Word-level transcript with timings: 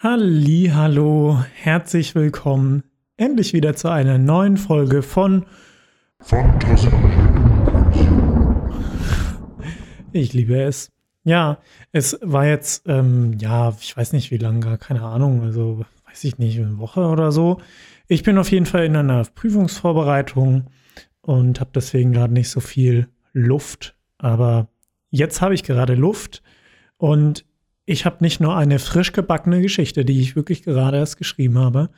Halli, 0.00 0.70
hallo, 0.72 1.42
herzlich 1.54 2.14
willkommen 2.14 2.84
endlich 3.16 3.52
wieder 3.52 3.74
zu 3.74 3.90
einer 3.90 4.16
neuen 4.16 4.56
Folge 4.56 5.02
von. 5.02 5.44
Ich 10.12 10.32
liebe 10.34 10.62
es. 10.62 10.92
Ja, 11.24 11.58
es 11.90 12.16
war 12.22 12.46
jetzt, 12.46 12.84
ähm, 12.86 13.38
ja, 13.40 13.74
ich 13.80 13.96
weiß 13.96 14.12
nicht 14.12 14.30
wie 14.30 14.36
lange, 14.36 14.78
keine 14.78 15.02
Ahnung, 15.02 15.42
also 15.42 15.84
weiß 16.06 16.22
ich 16.22 16.38
nicht, 16.38 16.60
eine 16.60 16.78
Woche 16.78 17.00
oder 17.00 17.32
so. 17.32 17.60
Ich 18.06 18.22
bin 18.22 18.38
auf 18.38 18.52
jeden 18.52 18.66
Fall 18.66 18.84
in 18.84 18.94
einer 18.94 19.24
Prüfungsvorbereitung 19.24 20.66
und 21.22 21.58
habe 21.58 21.70
deswegen 21.74 22.12
gerade 22.12 22.32
nicht 22.32 22.50
so 22.50 22.60
viel 22.60 23.08
Luft. 23.32 23.96
Aber 24.18 24.68
jetzt 25.10 25.40
habe 25.40 25.54
ich 25.54 25.64
gerade 25.64 25.96
Luft 25.96 26.44
und 26.98 27.47
ich 27.88 28.04
habe 28.04 28.18
nicht 28.20 28.38
nur 28.38 28.54
eine 28.54 28.78
frisch 28.78 29.12
gebackene 29.12 29.62
Geschichte, 29.62 30.04
die 30.04 30.20
ich 30.20 30.36
wirklich 30.36 30.62
gerade 30.62 30.98
erst 30.98 31.16
geschrieben 31.16 31.58
habe, 31.58 31.88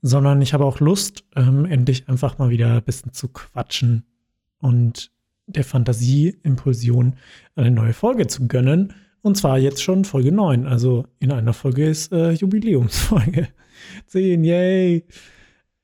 sondern 0.00 0.40
ich 0.40 0.54
habe 0.54 0.64
auch 0.64 0.78
Lust, 0.78 1.24
ähm, 1.34 1.64
endlich 1.64 2.08
einfach 2.08 2.38
mal 2.38 2.50
wieder 2.50 2.76
ein 2.76 2.82
bisschen 2.84 3.12
zu 3.12 3.28
quatschen 3.28 4.04
und 4.60 5.10
der 5.46 5.64
Fantasie-Impulsion 5.64 7.14
eine 7.56 7.70
neue 7.72 7.92
Folge 7.92 8.28
zu 8.28 8.46
gönnen. 8.46 8.94
Und 9.20 9.36
zwar 9.36 9.58
jetzt 9.58 9.82
schon 9.82 10.04
Folge 10.04 10.30
9. 10.30 10.66
Also 10.66 11.06
in 11.18 11.32
einer 11.32 11.52
Folge 11.52 11.86
ist 11.88 12.12
äh, 12.12 12.30
Jubiläumsfolge. 12.30 13.48
10, 14.06 14.44
yay! 14.44 15.04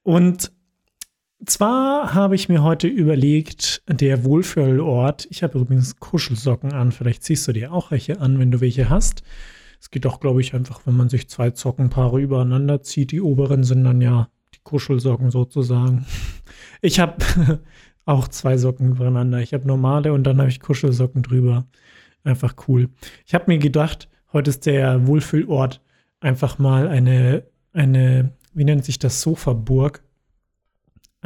Und 0.04 0.52
zwar 1.50 2.14
habe 2.14 2.34
ich 2.34 2.48
mir 2.48 2.62
heute 2.62 2.88
überlegt, 2.88 3.82
der 3.88 4.24
Wohlfühlort, 4.24 5.26
ich 5.30 5.42
habe 5.42 5.58
übrigens 5.58 5.98
Kuschelsocken 5.98 6.72
an, 6.72 6.92
vielleicht 6.92 7.22
ziehst 7.22 7.46
du 7.48 7.52
dir 7.52 7.72
auch 7.72 7.90
welche 7.90 8.20
an, 8.20 8.38
wenn 8.38 8.50
du 8.50 8.60
welche 8.60 8.88
hast. 8.88 9.22
Es 9.80 9.90
geht 9.90 10.06
auch, 10.06 10.20
glaube 10.20 10.40
ich, 10.40 10.54
einfach, 10.54 10.80
wenn 10.84 10.96
man 10.96 11.08
sich 11.08 11.28
zwei 11.28 11.50
Sockenpaare 11.54 12.20
übereinander 12.20 12.82
zieht. 12.82 13.12
Die 13.12 13.20
oberen 13.20 13.62
sind 13.62 13.84
dann 13.84 14.00
ja 14.00 14.28
die 14.54 14.60
Kuschelsocken 14.64 15.30
sozusagen. 15.30 16.06
Ich 16.80 16.98
habe 16.98 17.16
auch 18.04 18.28
zwei 18.28 18.56
Socken 18.56 18.92
übereinander. 18.92 19.40
Ich 19.40 19.54
habe 19.54 19.66
normale 19.66 20.12
und 20.12 20.24
dann 20.24 20.38
habe 20.38 20.48
ich 20.48 20.60
Kuschelsocken 20.60 21.22
drüber. 21.22 21.66
Einfach 22.24 22.54
cool. 22.66 22.88
Ich 23.26 23.34
habe 23.34 23.44
mir 23.46 23.58
gedacht, 23.58 24.08
heute 24.32 24.50
ist 24.50 24.66
der 24.66 25.06
Wohlfühlort 25.06 25.80
einfach 26.20 26.58
mal 26.58 26.88
eine, 26.88 27.44
eine, 27.72 28.32
wie 28.54 28.64
nennt 28.64 28.84
sich 28.84 28.98
das, 28.98 29.20
Sofaburg 29.20 30.02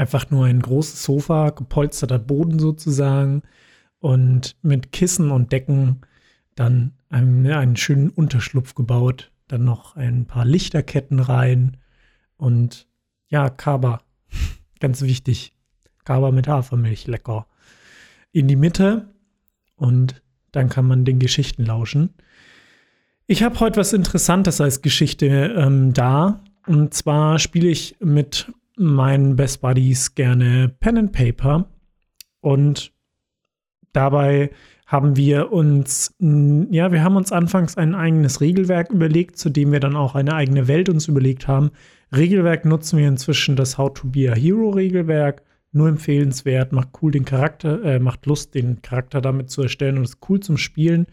einfach 0.03 0.31
nur 0.31 0.47
ein 0.47 0.61
großes 0.61 1.05
Sofa, 1.05 1.50
gepolsterter 1.50 2.19
Boden 2.19 2.58
sozusagen 2.58 3.42
und 4.00 4.56
mit 4.62 4.91
Kissen 4.91 5.31
und 5.31 5.53
Decken 5.53 6.00
dann 6.56 6.94
einen, 7.09 7.47
einen 7.47 7.77
schönen 7.77 8.11
Unterschlupf 8.11 8.75
gebaut, 8.75 9.31
dann 9.47 9.62
noch 9.62 9.94
ein 9.94 10.27
paar 10.27 10.44
Lichterketten 10.44 11.20
rein 11.20 11.77
und 12.36 12.89
ja, 13.28 13.48
Kaba, 13.48 14.00
ganz 14.81 15.03
wichtig. 15.03 15.53
Kaba 16.05 16.33
mit 16.33 16.48
Hafermilch, 16.48 17.06
lecker. 17.06 17.47
In 18.33 18.48
die 18.48 18.56
Mitte 18.56 19.14
und 19.77 20.20
dann 20.50 20.69
kann 20.69 20.84
man 20.84 21.05
den 21.05 21.20
Geschichten 21.20 21.64
lauschen. 21.64 22.11
Ich 23.28 23.44
habe 23.44 23.61
heute 23.61 23.78
was 23.78 23.92
Interessantes 23.92 24.61
als 24.61 24.83
Geschichte 24.83 25.27
ähm, 25.27 25.92
da. 25.92 26.42
Und 26.66 26.92
zwar 26.92 27.39
spiele 27.39 27.69
ich 27.69 27.97
mit 28.00 28.53
meinen 28.83 29.36
Best 29.36 29.61
Buddies 29.61 30.14
gerne 30.14 30.75
Pen 30.80 30.98
and 30.98 31.12
Paper 31.12 31.70
und 32.41 32.92
dabei 33.92 34.50
haben 34.86 35.16
wir 35.16 35.52
uns, 35.52 36.14
ja, 36.19 36.92
wir 36.92 37.03
haben 37.03 37.16
uns 37.16 37.33
anfangs 37.33 37.78
ein 37.78 37.94
eigenes 37.94 38.42
Regelwerk 38.42 38.91
überlegt, 38.91 39.38
zu 39.38 39.48
dem 39.48 39.72
wir 39.72 39.80
dann 39.80 39.97
auch 39.97 40.14
eine 40.14 40.34
eigene 40.34 40.69
Welt 40.69 40.91
uns 40.91 41.08
überlegt 41.08 41.48
haben. 41.48 41.70
Regelwerk 42.14 42.66
nutzen 42.66 42.98
wir 42.98 43.08
inzwischen 43.08 43.56
das 43.56 43.78
How 43.78 43.94
to 43.94 44.08
be 44.08 44.30
a 44.30 44.34
Hero 44.34 44.69
Regelwerk. 44.69 45.42
Nur 45.75 45.88
empfehlenswert, 45.88 46.72
macht 46.72 46.91
cool 47.00 47.10
den 47.10 47.25
Charakter, 47.25 47.83
äh, 47.83 47.98
macht 47.98 48.27
Lust, 48.27 48.54
den 48.54 48.82
Charakter 48.82 49.22
damit 49.22 49.49
zu 49.49 49.62
erstellen 49.62 49.97
und 49.97 50.04
ist 50.04 50.19
cool 50.28 50.41
zum 50.41 50.59
Spielen. 50.59 51.06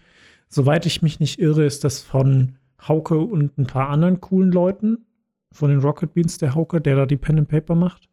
Soweit 0.50 0.86
ich 0.86 1.02
mich 1.02 1.22
nicht 1.22 1.40
irre, 1.40 1.64
ist 1.64 1.86
das 1.86 2.02
von 2.02 2.58
Hauke 2.86 3.18
und 3.18 3.58
ein 3.58 3.68
paar 3.68 3.88
anderen 3.88 4.20
coolen 4.20 4.52
Leuten 4.52 5.06
von 5.52 5.70
den 5.70 5.80
Rocket 5.80 6.14
Beans, 6.14 6.38
der 6.38 6.56
Hauke, 6.56 6.82
der 6.82 6.96
da 6.96 7.06
die 7.06 7.18
Pen 7.18 7.40
and 7.40 7.50
Paper 7.50 7.76
macht. 7.76 8.10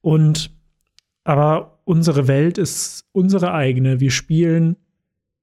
Und 0.00 0.50
aber 1.24 1.80
unsere 1.84 2.28
Welt 2.28 2.58
ist 2.58 3.04
unsere 3.12 3.52
eigene. 3.52 4.00
Wir 4.00 4.10
spielen 4.10 4.76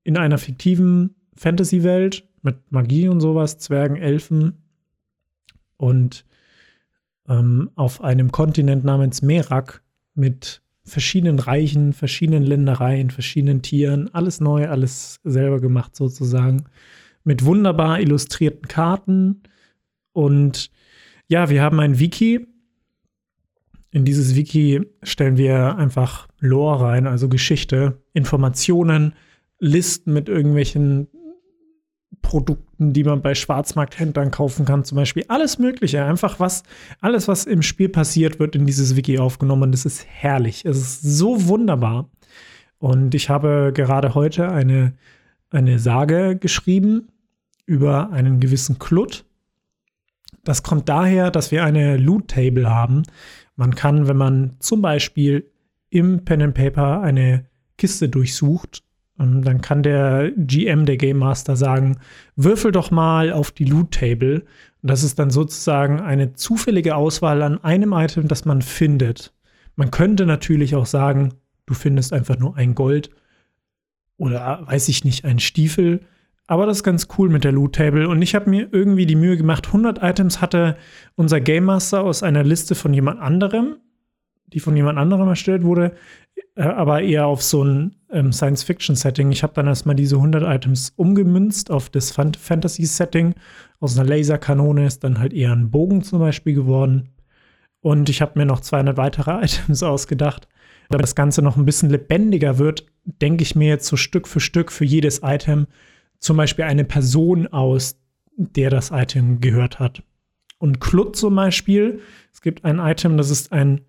in 0.03 0.17
einer 0.17 0.37
fiktiven 0.37 1.15
Fantasy-Welt 1.35 2.27
mit 2.41 2.71
Magie 2.71 3.07
und 3.07 3.21
sowas, 3.21 3.59
Zwergen, 3.59 3.97
Elfen 3.97 4.53
und 5.77 6.25
ähm, 7.27 7.69
auf 7.75 8.01
einem 8.01 8.31
Kontinent 8.31 8.83
namens 8.83 9.21
Merak 9.21 9.83
mit 10.15 10.61
verschiedenen 10.83 11.39
Reichen, 11.39 11.93
verschiedenen 11.93 12.43
Ländereien, 12.43 13.11
verschiedenen 13.11 13.61
Tieren, 13.61 14.13
alles 14.13 14.39
neu, 14.39 14.67
alles 14.69 15.19
selber 15.23 15.59
gemacht 15.59 15.95
sozusagen, 15.95 16.65
mit 17.23 17.43
wunderbar 17.43 17.99
illustrierten 17.99 18.67
Karten 18.67 19.43
und 20.13 20.71
ja, 21.27 21.49
wir 21.49 21.61
haben 21.61 21.79
ein 21.79 21.99
Wiki. 21.99 22.47
In 23.91 24.05
dieses 24.05 24.35
Wiki 24.35 24.81
stellen 25.03 25.37
wir 25.37 25.77
einfach 25.77 26.27
Lore 26.39 26.85
rein, 26.85 27.07
also 27.07 27.29
Geschichte, 27.29 28.01
Informationen, 28.13 29.13
Listen 29.59 30.13
mit 30.13 30.29
irgendwelchen 30.29 31.07
Produkten, 32.21 32.93
die 32.93 33.03
man 33.03 33.21
bei 33.21 33.35
Schwarzmarkthändlern 33.35 34.31
kaufen 34.31 34.65
kann, 34.65 34.83
zum 34.83 34.97
Beispiel. 34.97 35.23
Alles 35.29 35.59
Mögliche. 35.59 36.03
Einfach 36.03 36.39
was, 36.39 36.63
alles, 36.99 37.27
was 37.27 37.45
im 37.45 37.61
Spiel 37.61 37.89
passiert, 37.89 38.39
wird 38.39 38.55
in 38.55 38.65
dieses 38.65 38.95
Wiki 38.95 39.17
aufgenommen. 39.17 39.71
Das 39.71 39.85
ist 39.85 40.05
herrlich. 40.05 40.65
Es 40.65 40.77
ist 40.77 41.01
so 41.01 41.47
wunderbar. 41.47 42.09
Und 42.79 43.15
ich 43.15 43.29
habe 43.29 43.71
gerade 43.73 44.13
heute 44.13 44.51
eine, 44.51 44.93
eine 45.49 45.79
Sage 45.79 46.35
geschrieben 46.35 47.07
über 47.65 48.11
einen 48.11 48.39
gewissen 48.39 48.77
Klut. 48.77 49.25
Das 50.47 50.63
kommt 50.63 50.87
daher, 50.87 51.29
dass 51.29 51.51
wir 51.51 51.65
eine 51.65 51.97
Loot-Table 51.97 52.69
haben. 52.69 53.03
Man 53.57 53.75
kann, 53.75 54.07
wenn 54.07 54.15
man 54.15 54.55
zum 54.59 54.81
Beispiel 54.81 55.51
im 55.89 56.23
Pen 56.23 56.41
and 56.41 56.53
Paper 56.53 57.01
eine 57.01 57.45
Kiste 57.77 58.07
durchsucht, 58.07 58.81
ähm, 59.19 59.43
dann 59.43 59.59
kann 59.59 59.83
der 59.83 60.31
GM, 60.37 60.85
der 60.85 60.95
Game 60.95 61.17
Master, 61.17 61.57
sagen, 61.57 61.97
würfel 62.37 62.71
doch 62.71 62.91
mal 62.91 63.33
auf 63.33 63.51
die 63.51 63.65
Loot-Table. 63.65 64.45
Und 64.81 64.89
das 64.89 65.03
ist 65.03 65.19
dann 65.19 65.31
sozusagen 65.31 65.99
eine 65.99 66.31
zufällige 66.31 66.95
Auswahl 66.95 67.41
an 67.41 67.61
einem 67.61 67.91
Item, 67.91 68.29
das 68.29 68.45
man 68.45 68.61
findet. 68.61 69.33
Man 69.75 69.91
könnte 69.91 70.25
natürlich 70.25 70.75
auch 70.75 70.85
sagen, 70.85 71.33
du 71.65 71.73
findest 71.73 72.13
einfach 72.13 72.39
nur 72.39 72.55
ein 72.55 72.73
Gold 72.73 73.09
oder 74.15 74.61
weiß 74.65 74.87
ich 74.87 75.03
nicht, 75.03 75.25
ein 75.25 75.39
Stiefel. 75.39 76.05
Aber 76.47 76.65
das 76.65 76.77
ist 76.77 76.83
ganz 76.83 77.07
cool 77.17 77.29
mit 77.29 77.43
der 77.43 77.51
Loot 77.51 77.75
Table. 77.75 78.07
Und 78.07 78.21
ich 78.21 78.33
habe 78.33 78.49
mir 78.49 78.69
irgendwie 78.71 79.05
die 79.05 79.15
Mühe 79.15 79.35
gemacht, 79.35 79.67
100 79.67 80.01
Items 80.01 80.41
hatte 80.41 80.77
unser 81.15 81.41
Game 81.41 81.65
Master 81.65 82.03
aus 82.03 82.23
einer 82.23 82.43
Liste 82.43 82.73
von 82.73 82.93
jemand 82.93 83.19
anderem, 83.19 83.75
die 84.47 84.61
von 84.61 84.75
jemand 84.75 84.97
anderem 84.97 85.27
erstellt 85.27 85.63
wurde, 85.63 85.93
äh, 86.55 86.63
aber 86.63 87.01
eher 87.01 87.27
auf 87.27 87.43
so 87.43 87.63
ein 87.63 87.95
ähm, 88.11 88.31
Science-Fiction-Setting. 88.31 89.29
Ich 89.31 89.43
habe 89.43 89.53
dann 89.53 89.67
erstmal 89.67 89.95
diese 89.95 90.15
100 90.15 90.43
Items 90.43 90.93
umgemünzt 90.95 91.69
auf 91.69 91.89
das 91.89 92.11
Fantasy-Setting. 92.11 93.35
Aus 93.81 93.99
einer 93.99 94.07
Laserkanone 94.07 94.87
ist 94.87 95.03
dann 95.03 95.19
halt 95.19 95.33
eher 95.33 95.51
ein 95.51 95.69
Bogen 95.69 96.01
zum 96.01 96.19
Beispiel 96.19 96.53
geworden. 96.53 97.09
Und 97.81 98.07
ich 98.09 98.21
habe 98.21 98.39
mir 98.39 98.45
noch 98.45 98.61
200 98.61 98.95
weitere 98.95 99.31
Items 99.43 99.83
ausgedacht. 99.83 100.47
Damit 100.89 101.03
das 101.03 101.15
Ganze 101.15 101.41
noch 101.41 101.57
ein 101.57 101.65
bisschen 101.65 101.89
lebendiger 101.89 102.57
wird, 102.57 102.85
denke 103.03 103.43
ich 103.43 103.55
mir 103.55 103.67
jetzt 103.67 103.87
so 103.87 103.97
Stück 103.97 104.29
für 104.29 104.39
Stück 104.39 104.71
für 104.71 104.85
jedes 104.85 105.19
Item 105.21 105.67
zum 106.19 106.37
Beispiel 106.37 106.65
eine 106.65 106.83
Person 106.83 107.47
aus, 107.47 107.97
der 108.35 108.69
das 108.69 108.91
Item 108.91 109.41
gehört 109.41 109.79
hat. 109.79 110.03
Und 110.59 110.79
Klut 110.79 111.15
zum 111.15 111.35
Beispiel, 111.35 112.01
es 112.33 112.41
gibt 112.41 112.65
ein 112.65 112.79
Item, 112.79 113.17
das 113.17 113.29
ist 113.29 113.51
ein 113.51 113.81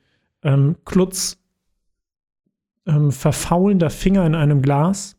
ähm, 0.43 0.76
Klutz 0.85 1.38
ähm, 2.87 3.12
verfaulender 3.12 3.91
Finger 3.91 4.26
in 4.26 4.35
einem 4.35 4.62
Glas. 4.62 5.17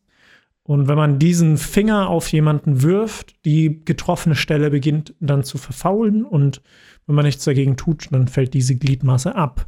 Und 0.62 0.86
wenn 0.86 0.96
man 0.96 1.18
diesen 1.18 1.56
Finger 1.56 2.08
auf 2.08 2.30
jemanden 2.32 2.82
wirft, 2.82 3.44
die 3.44 3.84
getroffene 3.84 4.36
Stelle 4.36 4.70
beginnt 4.70 5.14
dann 5.18 5.42
zu 5.42 5.58
verfaulen 5.58 6.24
und 6.24 6.62
wenn 7.06 7.16
man 7.16 7.24
nichts 7.24 7.44
dagegen 7.44 7.76
tut, 7.76 8.06
dann 8.12 8.28
fällt 8.28 8.54
diese 8.54 8.76
Gliedmaße 8.76 9.34
ab. 9.34 9.66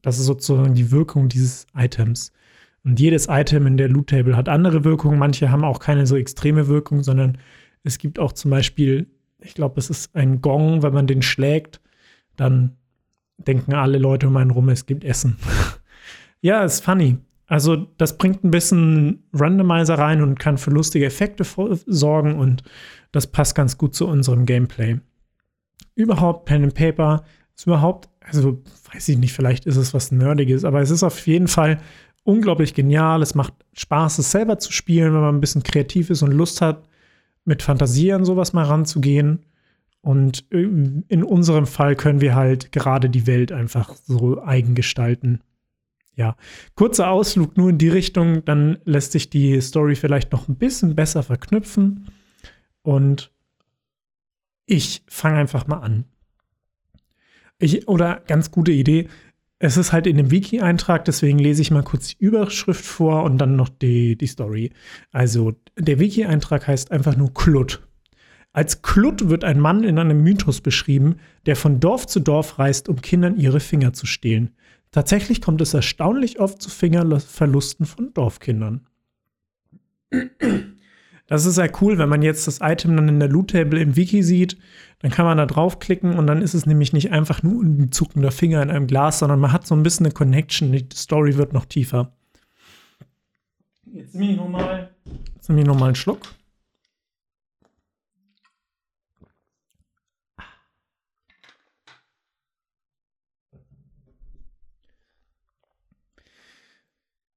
Das 0.00 0.18
ist 0.18 0.26
sozusagen 0.26 0.74
die 0.74 0.90
Wirkung 0.90 1.28
dieses 1.28 1.66
Items. 1.76 2.32
Und 2.84 2.98
jedes 2.98 3.28
Item 3.28 3.66
in 3.66 3.76
der 3.76 3.88
Loot 3.88 4.08
Table 4.08 4.36
hat 4.36 4.48
andere 4.48 4.84
Wirkungen. 4.84 5.18
Manche 5.18 5.50
haben 5.50 5.64
auch 5.64 5.78
keine 5.78 6.06
so 6.06 6.16
extreme 6.16 6.66
Wirkung, 6.66 7.02
sondern 7.02 7.38
es 7.84 7.98
gibt 7.98 8.18
auch 8.18 8.32
zum 8.32 8.50
Beispiel, 8.50 9.06
ich 9.40 9.54
glaube, 9.54 9.78
es 9.78 9.90
ist 9.90 10.14
ein 10.16 10.40
Gong, 10.40 10.82
wenn 10.82 10.92
man 10.92 11.06
den 11.06 11.22
schlägt, 11.22 11.80
dann 12.36 12.76
denken 13.38 13.74
alle 13.74 13.98
Leute 13.98 14.28
um 14.28 14.36
einen 14.36 14.50
rum, 14.50 14.68
es 14.68 14.86
gibt 14.86 15.04
Essen. 15.04 15.36
ja, 16.40 16.64
ist 16.64 16.84
funny. 16.84 17.18
Also, 17.46 17.76
das 17.98 18.16
bringt 18.16 18.44
ein 18.44 18.50
bisschen 18.50 19.24
Randomizer 19.32 19.98
rein 19.98 20.22
und 20.22 20.38
kann 20.38 20.58
für 20.58 20.70
lustige 20.70 21.06
Effekte 21.06 21.44
sorgen 21.86 22.38
und 22.38 22.62
das 23.10 23.26
passt 23.26 23.54
ganz 23.54 23.76
gut 23.76 23.94
zu 23.94 24.08
unserem 24.08 24.46
Gameplay. 24.46 24.98
überhaupt 25.94 26.46
Pen 26.46 26.62
and 26.62 26.74
Paper 26.74 27.24
ist 27.54 27.66
überhaupt, 27.66 28.08
also 28.20 28.62
weiß 28.92 29.08
ich 29.10 29.18
nicht, 29.18 29.34
vielleicht 29.34 29.66
ist 29.66 29.76
es 29.76 29.92
was 29.92 30.12
Nerdiges, 30.12 30.64
aber 30.64 30.80
es 30.80 30.90
ist 30.90 31.02
auf 31.02 31.26
jeden 31.26 31.48
Fall 31.48 31.78
unglaublich 32.24 32.74
genial. 32.74 33.22
Es 33.22 33.34
macht 33.34 33.54
Spaß, 33.74 34.18
es 34.18 34.30
selber 34.30 34.58
zu 34.58 34.72
spielen, 34.72 35.14
wenn 35.14 35.20
man 35.20 35.34
ein 35.34 35.40
bisschen 35.40 35.62
kreativ 35.62 36.10
ist 36.10 36.22
und 36.22 36.32
Lust 36.32 36.60
hat, 36.60 36.88
mit 37.44 37.62
Fantasie 37.62 38.12
an 38.12 38.24
sowas 38.24 38.52
mal 38.52 38.64
ranzugehen. 38.64 39.44
Und 40.00 40.44
in 40.50 41.24
unserem 41.24 41.66
Fall 41.66 41.94
können 41.94 42.20
wir 42.20 42.34
halt 42.34 42.72
gerade 42.72 43.08
die 43.08 43.26
Welt 43.28 43.52
einfach 43.52 43.94
so 43.94 44.42
eigen 44.42 44.74
gestalten. 44.74 45.40
Ja, 46.14 46.36
kurzer 46.74 47.08
Ausflug 47.08 47.56
nur 47.56 47.70
in 47.70 47.78
die 47.78 47.88
Richtung, 47.88 48.44
dann 48.44 48.78
lässt 48.84 49.12
sich 49.12 49.30
die 49.30 49.60
Story 49.60 49.94
vielleicht 49.94 50.32
noch 50.32 50.48
ein 50.48 50.56
bisschen 50.56 50.94
besser 50.94 51.22
verknüpfen. 51.22 52.10
Und 52.82 53.32
ich 54.66 55.04
fange 55.08 55.38
einfach 55.38 55.66
mal 55.66 55.78
an. 55.78 56.04
Ich, 57.58 57.86
oder 57.86 58.22
ganz 58.26 58.50
gute 58.50 58.72
Idee. 58.72 59.08
Es 59.64 59.76
ist 59.76 59.92
halt 59.92 60.08
in 60.08 60.16
dem 60.16 60.32
Wiki-Eintrag, 60.32 61.04
deswegen 61.04 61.38
lese 61.38 61.62
ich 61.62 61.70
mal 61.70 61.84
kurz 61.84 62.08
die 62.08 62.24
Überschrift 62.24 62.84
vor 62.84 63.22
und 63.22 63.38
dann 63.38 63.54
noch 63.54 63.68
die, 63.68 64.16
die 64.16 64.26
Story. 64.26 64.72
Also, 65.12 65.52
der 65.78 66.00
Wiki-Eintrag 66.00 66.66
heißt 66.66 66.90
einfach 66.90 67.16
nur 67.16 67.32
Klut. 67.32 67.86
Als 68.52 68.82
Klut 68.82 69.28
wird 69.28 69.44
ein 69.44 69.60
Mann 69.60 69.84
in 69.84 70.00
einem 70.00 70.20
Mythos 70.20 70.62
beschrieben, 70.62 71.18
der 71.46 71.54
von 71.54 71.78
Dorf 71.78 72.08
zu 72.08 72.18
Dorf 72.18 72.58
reist, 72.58 72.88
um 72.88 73.00
Kindern 73.02 73.36
ihre 73.36 73.60
Finger 73.60 73.92
zu 73.92 74.04
stehlen. 74.04 74.50
Tatsächlich 74.90 75.40
kommt 75.40 75.60
es 75.60 75.74
erstaunlich 75.74 76.40
oft 76.40 76.60
zu 76.60 76.68
Fingerverlusten 76.68 77.86
von 77.86 78.12
Dorfkindern. 78.14 78.88
Das 81.32 81.46
ist 81.46 81.54
sehr 81.54 81.72
cool, 81.80 81.96
wenn 81.96 82.10
man 82.10 82.20
jetzt 82.20 82.46
das 82.46 82.58
Item 82.60 82.94
dann 82.94 83.08
in 83.08 83.18
der 83.18 83.30
Loot-Table 83.30 83.80
im 83.80 83.96
Wiki 83.96 84.22
sieht, 84.22 84.58
dann 84.98 85.10
kann 85.10 85.24
man 85.24 85.38
da 85.38 85.46
draufklicken 85.46 86.18
und 86.18 86.26
dann 86.26 86.42
ist 86.42 86.52
es 86.52 86.66
nämlich 86.66 86.92
nicht 86.92 87.10
einfach 87.10 87.42
nur 87.42 87.62
ein 87.62 87.90
zuckender 87.90 88.30
Finger 88.30 88.62
in 88.62 88.68
einem 88.68 88.86
Glas, 88.86 89.20
sondern 89.20 89.40
man 89.40 89.50
hat 89.50 89.66
so 89.66 89.74
ein 89.74 89.82
bisschen 89.82 90.04
eine 90.04 90.12
Connection. 90.12 90.72
Die 90.72 90.86
Story 90.92 91.38
wird 91.38 91.54
noch 91.54 91.64
tiefer. 91.64 92.12
Jetzt 93.86 94.14
nehme 94.14 94.32
ich 94.32 94.36
nochmal 94.36 94.90
noch 95.48 95.82
einen 95.86 95.94
Schluck. 95.94 96.20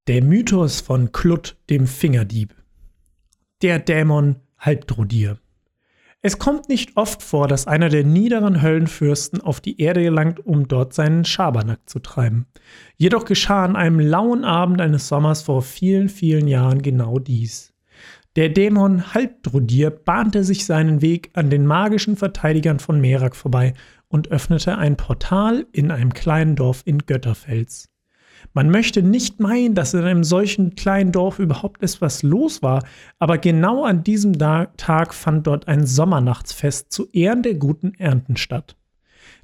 Der 0.08 0.22
Mythos 0.22 0.82
von 0.82 1.14
Klut, 1.14 1.56
dem 1.70 1.88
Fingerdieb 1.88 2.54
der 3.66 3.80
Dämon 3.80 4.36
Halbdrudir. 4.60 5.40
Es 6.22 6.38
kommt 6.38 6.70
nicht 6.70 6.98
oft 6.98 7.24
vor, 7.24 7.48
dass 7.48 7.66
einer 7.66 7.90
der 7.90 8.04
niederen 8.04 8.62
Höllenfürsten 8.62 9.42
auf 9.42 9.60
die 9.60 9.82
Erde 9.82 10.04
gelangt, 10.04 10.46
um 10.46 10.68
dort 10.68 10.94
seinen 10.94 11.26
Schabernack 11.26 11.80
zu 11.90 11.98
treiben. 11.98 12.46
Jedoch 12.96 13.26
geschah 13.26 13.66
an 13.66 13.76
einem 13.76 14.00
lauen 14.00 14.44
Abend 14.44 14.82
eines 14.82 15.08
Sommers 15.08 15.42
vor 15.42 15.64
vielen, 15.64 16.10
vielen 16.10 16.48
Jahren 16.48 16.84
genau 16.84 17.18
dies. 17.18 17.74
Der 18.36 18.50
Dämon 18.50 19.16
Halbdrudir 19.16 19.90
bahnte 19.90 20.44
sich 20.44 20.68
seinen 20.68 21.02
Weg 21.02 21.32
an 21.34 21.50
den 21.50 21.66
magischen 21.66 22.18
Verteidigern 22.18 22.78
von 22.78 23.02
Merak 23.02 23.36
vorbei 23.36 23.74
und 24.10 24.30
öffnete 24.30 24.78
ein 24.78 24.96
Portal 24.96 25.66
in 25.72 25.90
einem 25.90 26.14
kleinen 26.14 26.56
Dorf 26.56 26.84
in 26.86 27.00
Götterfels. 27.00 27.90
Man 28.54 28.70
möchte 28.70 29.02
nicht 29.02 29.40
meinen, 29.40 29.76
dass 29.76 29.94
in 29.94 30.04
einem 30.04 30.24
solchen 30.24 30.76
kleinen 30.76 31.12
Dorf 31.12 31.40
überhaupt 31.40 31.84
etwas 31.84 32.24
los 32.24 32.62
war, 32.62 32.84
aber 33.20 33.38
genau 33.38 33.84
an 33.84 34.04
diesem 34.04 34.38
Tag 34.38 35.14
fand 35.14 35.48
dort 35.48 35.68
ein 35.68 35.86
Sommernachtsfest 35.86 36.92
zu 36.92 37.10
Ehren 37.12 37.44
der 37.44 37.56
guten 37.56 37.94
Ernten 37.96 38.38
statt. 38.38 38.76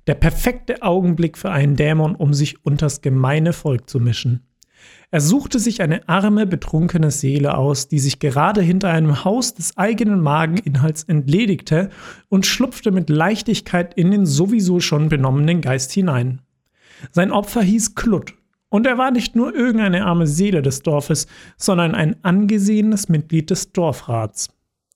Der 0.07 0.15
perfekte 0.15 0.81
Augenblick 0.81 1.37
für 1.37 1.51
einen 1.51 1.75
Dämon, 1.75 2.15
um 2.15 2.33
sich 2.33 2.65
unters 2.65 3.01
gemeine 3.01 3.53
Volk 3.53 3.89
zu 3.89 3.99
mischen. 3.99 4.47
Er 5.11 5.21
suchte 5.21 5.59
sich 5.59 5.81
eine 5.81 6.07
arme, 6.07 6.47
betrunkene 6.47 7.11
Seele 7.11 7.57
aus, 7.57 7.87
die 7.87 7.99
sich 7.99 8.19
gerade 8.19 8.61
hinter 8.61 8.89
einem 8.89 9.25
Haus 9.25 9.53
des 9.53 9.77
eigenen 9.77 10.21
Mageninhalts 10.21 11.03
entledigte 11.03 11.89
und 12.29 12.45
schlupfte 12.45 12.91
mit 12.91 13.09
Leichtigkeit 13.09 13.93
in 13.93 14.09
den 14.09 14.25
sowieso 14.25 14.79
schon 14.79 15.09
benommenen 15.09 15.61
Geist 15.61 15.91
hinein. 15.91 16.41
Sein 17.11 17.31
Opfer 17.31 17.61
hieß 17.61 17.95
Klut 17.95 18.35
und 18.71 18.87
er 18.87 18.97
war 18.97 19.11
nicht 19.11 19.35
nur 19.35 19.53
irgendeine 19.53 20.05
arme 20.05 20.25
Seele 20.25 20.61
des 20.61 20.81
Dorfes, 20.81 21.27
sondern 21.57 21.93
ein 21.93 22.15
angesehenes 22.23 23.09
Mitglied 23.09 23.49
des 23.49 23.73
Dorfrats. 23.73 24.49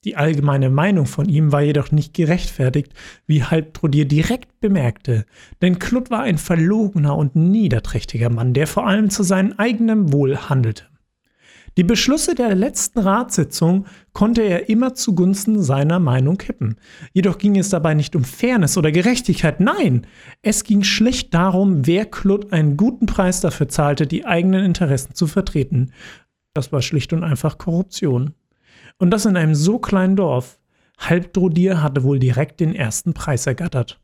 Die 0.06 0.16
allgemeine 0.16 0.70
Meinung 0.70 1.08
von 1.08 1.28
ihm 1.28 1.52
war 1.52 1.62
jedoch 1.62 1.92
nicht 1.92 2.14
gerechtfertigt, 2.14 2.94
wie 3.26 3.44
Halbtrodier 3.44 4.06
direkt 4.06 4.60
bemerkte, 4.62 5.26
denn 5.62 5.78
Klut 5.78 6.10
war 6.10 6.22
ein 6.22 6.38
verlogener 6.38 7.18
und 7.18 7.36
niederträchtiger 7.36 8.30
Mann, 8.30 8.54
der 8.54 8.68
vor 8.68 8.88
allem 8.88 9.10
zu 9.10 9.24
seinem 9.24 9.54
eigenen 9.58 10.14
Wohl 10.14 10.38
handelte. 10.38 10.86
Die 11.78 11.84
Beschlüsse 11.84 12.36
der 12.36 12.56
letzten 12.56 13.00
Ratssitzung 13.00 13.86
konnte 14.14 14.42
er 14.42 14.70
immer 14.70 14.96
zugunsten 14.96 15.62
seiner 15.62 16.00
Meinung 16.00 16.38
kippen. 16.38 16.78
Jedoch 17.12 17.38
ging 17.38 17.58
es 17.58 17.68
dabei 17.68 17.94
nicht 17.96 18.16
um 18.16 18.24
Fairness 18.24 18.78
oder 18.78 18.94
Gerechtigkeit, 18.94 19.60
nein, 19.60 20.08
es 20.42 20.64
ging 20.64 20.84
schlicht 20.84 21.34
darum, 21.34 21.86
wer 21.86 22.06
Klut 22.06 22.54
einen 22.54 22.78
guten 22.78 23.08
Preis 23.08 23.42
dafür 23.42 23.68
zahlte, 23.68 24.08
die 24.08 24.26
eigenen 24.26 24.64
Interessen 24.64 25.16
zu 25.16 25.28
vertreten. 25.28 25.92
Das 26.54 26.72
war 26.72 26.82
schlicht 26.82 27.12
und 27.12 27.26
einfach 27.26 27.58
Korruption. 27.58 28.34
Und 28.98 29.12
das 29.12 29.26
in 29.26 29.36
einem 29.36 29.56
so 29.56 29.78
kleinen 29.78 30.16
Dorf. 30.16 30.58
Halbdrodier 30.98 31.84
hatte 31.84 32.04
wohl 32.04 32.20
direkt 32.20 32.62
den 32.62 32.74
ersten 32.74 33.14
Preis 33.14 33.46
ergattert. 33.48 34.00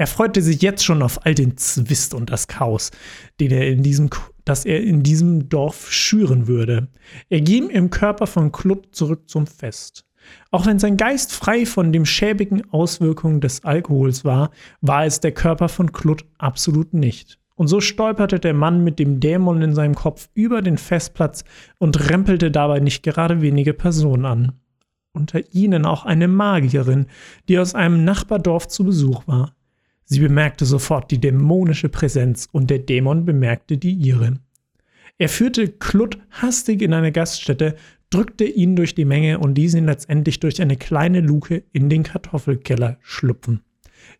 Er 0.00 0.06
freute 0.06 0.40
sich 0.40 0.62
jetzt 0.62 0.82
schon 0.82 1.02
auf 1.02 1.26
all 1.26 1.34
den 1.34 1.58
Zwist 1.58 2.14
und 2.14 2.30
das 2.30 2.48
Chaos, 2.48 2.90
den 3.38 3.50
er 3.50 3.68
in 3.68 3.82
diesem, 3.82 4.08
das 4.46 4.64
er 4.64 4.82
in 4.82 5.02
diesem 5.02 5.50
Dorf 5.50 5.92
schüren 5.92 6.48
würde. 6.48 6.88
Er 7.28 7.42
ging 7.42 7.68
im 7.68 7.90
Körper 7.90 8.26
von 8.26 8.50
Klut 8.50 8.94
zurück 8.96 9.28
zum 9.28 9.46
Fest. 9.46 10.06
Auch 10.50 10.64
wenn 10.64 10.78
sein 10.78 10.96
Geist 10.96 11.34
frei 11.34 11.66
von 11.66 11.92
den 11.92 12.06
schäbigen 12.06 12.62
Auswirkungen 12.72 13.42
des 13.42 13.62
Alkohols 13.62 14.24
war, 14.24 14.52
war 14.80 15.04
es 15.04 15.20
der 15.20 15.32
Körper 15.32 15.68
von 15.68 15.92
Klut 15.92 16.24
absolut 16.38 16.94
nicht. 16.94 17.38
Und 17.54 17.68
so 17.68 17.82
stolperte 17.82 18.40
der 18.40 18.54
Mann 18.54 18.82
mit 18.82 18.98
dem 18.98 19.20
Dämon 19.20 19.60
in 19.60 19.74
seinem 19.74 19.94
Kopf 19.94 20.30
über 20.32 20.62
den 20.62 20.78
Festplatz 20.78 21.44
und 21.76 22.08
rempelte 22.08 22.50
dabei 22.50 22.80
nicht 22.80 23.02
gerade 23.02 23.42
wenige 23.42 23.74
Personen 23.74 24.24
an. 24.24 24.52
Unter 25.12 25.52
ihnen 25.52 25.84
auch 25.84 26.06
eine 26.06 26.26
Magierin, 26.26 27.04
die 27.50 27.58
aus 27.58 27.74
einem 27.74 28.02
Nachbardorf 28.04 28.66
zu 28.66 28.84
Besuch 28.84 29.26
war. 29.26 29.54
Sie 30.12 30.18
bemerkte 30.18 30.66
sofort 30.66 31.12
die 31.12 31.20
dämonische 31.20 31.88
Präsenz 31.88 32.48
und 32.50 32.68
der 32.68 32.80
Dämon 32.80 33.24
bemerkte 33.24 33.78
die 33.78 33.92
ihre. 33.92 34.40
Er 35.18 35.28
führte 35.28 35.68
Klut 35.68 36.18
hastig 36.30 36.82
in 36.82 36.92
eine 36.92 37.12
Gaststätte, 37.12 37.76
drückte 38.10 38.42
ihn 38.42 38.74
durch 38.74 38.96
die 38.96 39.04
Menge 39.04 39.38
und 39.38 39.56
ließ 39.56 39.74
ihn 39.74 39.86
letztendlich 39.86 40.40
durch 40.40 40.60
eine 40.60 40.76
kleine 40.76 41.20
Luke 41.20 41.62
in 41.72 41.88
den 41.88 42.02
Kartoffelkeller 42.02 42.98
schlüpfen. 43.02 43.60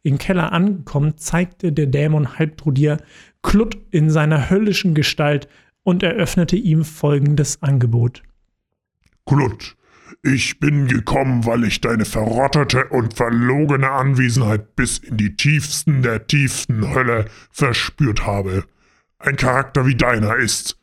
Im 0.05 0.19
Keller 0.19 0.53
angekommen, 0.53 1.19
zeigte 1.19 1.73
der 1.73 1.87
Dämon 1.87 2.39
Halbtrudier 2.39 2.99
Klut 3.43 3.77
in 3.91 4.11
seiner 4.11 4.49
höllischen 4.49 4.95
Gestalt 4.95 5.49
und 5.83 6.05
eröffnete 6.05 6.55
ihm 6.55 6.85
folgendes 6.85 7.65
Angebot. 7.65 8.23
Klut, 9.27 9.77
ich 10.23 10.61
bin 10.61 10.87
gekommen, 10.87 11.47
weil 11.47 11.65
ich 11.65 11.81
deine 11.81 12.05
verrottete 12.05 12.87
und 12.87 13.15
verlogene 13.15 13.91
Anwesenheit 13.91 14.77
bis 14.77 14.99
in 14.99 15.17
die 15.17 15.35
tiefsten 15.35 16.03
der 16.03 16.27
tiefsten 16.27 16.95
Hölle 16.95 17.27
verspürt 17.51 18.27
habe. 18.27 18.65
Ein 19.19 19.37
Charakter 19.37 19.87
wie 19.87 19.95
deiner 19.95 20.37
ist 20.37 20.79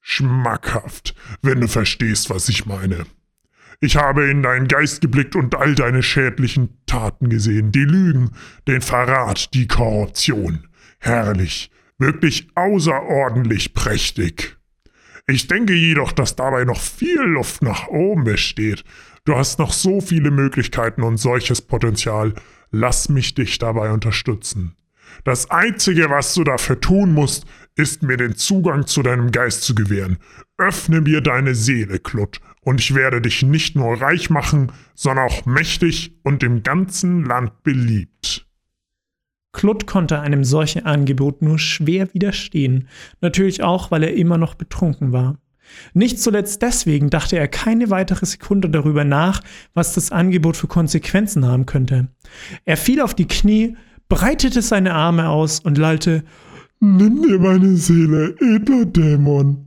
schmackhaft, 0.00 1.14
wenn 1.42 1.60
du 1.60 1.68
verstehst, 1.68 2.30
was 2.30 2.48
ich 2.48 2.66
meine. 2.66 3.04
Ich 3.80 3.96
habe 3.96 4.30
in 4.30 4.42
deinen 4.42 4.68
Geist 4.68 5.00
geblickt 5.00 5.36
und 5.36 5.54
all 5.54 5.74
deine 5.74 6.02
schädlichen 6.02 6.76
Taten 6.86 7.30
gesehen, 7.30 7.72
die 7.72 7.84
Lügen, 7.84 8.30
den 8.66 8.82
Verrat, 8.82 9.54
die 9.54 9.66
Korruption. 9.66 10.68
Herrlich, 10.98 11.70
wirklich 11.98 12.48
außerordentlich 12.54 13.72
prächtig. 13.72 14.59
Ich 15.26 15.46
denke 15.46 15.74
jedoch, 15.74 16.12
dass 16.12 16.36
dabei 16.36 16.64
noch 16.64 16.80
viel 16.80 17.20
Luft 17.20 17.62
nach 17.62 17.88
oben 17.88 18.24
besteht. 18.24 18.84
Du 19.24 19.36
hast 19.36 19.58
noch 19.58 19.72
so 19.72 20.00
viele 20.00 20.30
Möglichkeiten 20.30 21.02
und 21.02 21.18
solches 21.18 21.62
Potenzial. 21.62 22.34
Lass 22.70 23.08
mich 23.08 23.34
dich 23.34 23.58
dabei 23.58 23.90
unterstützen. 23.90 24.76
Das 25.24 25.50
Einzige, 25.50 26.08
was 26.08 26.34
du 26.34 26.44
dafür 26.44 26.80
tun 26.80 27.12
musst, 27.12 27.44
ist 27.76 28.02
mir 28.02 28.16
den 28.16 28.36
Zugang 28.36 28.86
zu 28.86 29.02
deinem 29.02 29.32
Geist 29.32 29.62
zu 29.62 29.74
gewähren. 29.74 30.18
Öffne 30.56 31.00
mir 31.00 31.20
deine 31.20 31.54
Seele, 31.54 31.98
Klut, 31.98 32.40
und 32.62 32.80
ich 32.80 32.94
werde 32.94 33.20
dich 33.20 33.42
nicht 33.42 33.76
nur 33.76 34.00
reich 34.00 34.30
machen, 34.30 34.72
sondern 34.94 35.26
auch 35.26 35.46
mächtig 35.46 36.18
und 36.22 36.42
im 36.42 36.62
ganzen 36.62 37.24
Land 37.24 37.62
beliebt. 37.62 38.46
Klut 39.52 39.86
konnte 39.86 40.20
einem 40.20 40.44
solchen 40.44 40.86
Angebot 40.86 41.42
nur 41.42 41.58
schwer 41.58 42.12
widerstehen, 42.14 42.88
natürlich 43.20 43.62
auch, 43.62 43.90
weil 43.90 44.04
er 44.04 44.14
immer 44.14 44.38
noch 44.38 44.54
betrunken 44.54 45.12
war. 45.12 45.38
Nicht 45.92 46.20
zuletzt 46.20 46.62
deswegen 46.62 47.10
dachte 47.10 47.36
er 47.36 47.48
keine 47.48 47.90
weitere 47.90 48.26
Sekunde 48.26 48.68
darüber 48.68 49.04
nach, 49.04 49.42
was 49.74 49.94
das 49.94 50.12
Angebot 50.12 50.56
für 50.56 50.66
Konsequenzen 50.66 51.46
haben 51.46 51.66
könnte. 51.66 52.08
Er 52.64 52.76
fiel 52.76 53.00
auf 53.00 53.14
die 53.14 53.28
Knie, 53.28 53.76
breitete 54.08 54.62
seine 54.62 54.94
Arme 54.94 55.28
aus 55.28 55.60
und 55.60 55.78
lallte 55.78 56.24
Nimm 56.80 57.22
dir 57.22 57.38
meine 57.38 57.76
Seele, 57.76 58.34
edler 58.40 58.86
Dämon. 58.86 59.66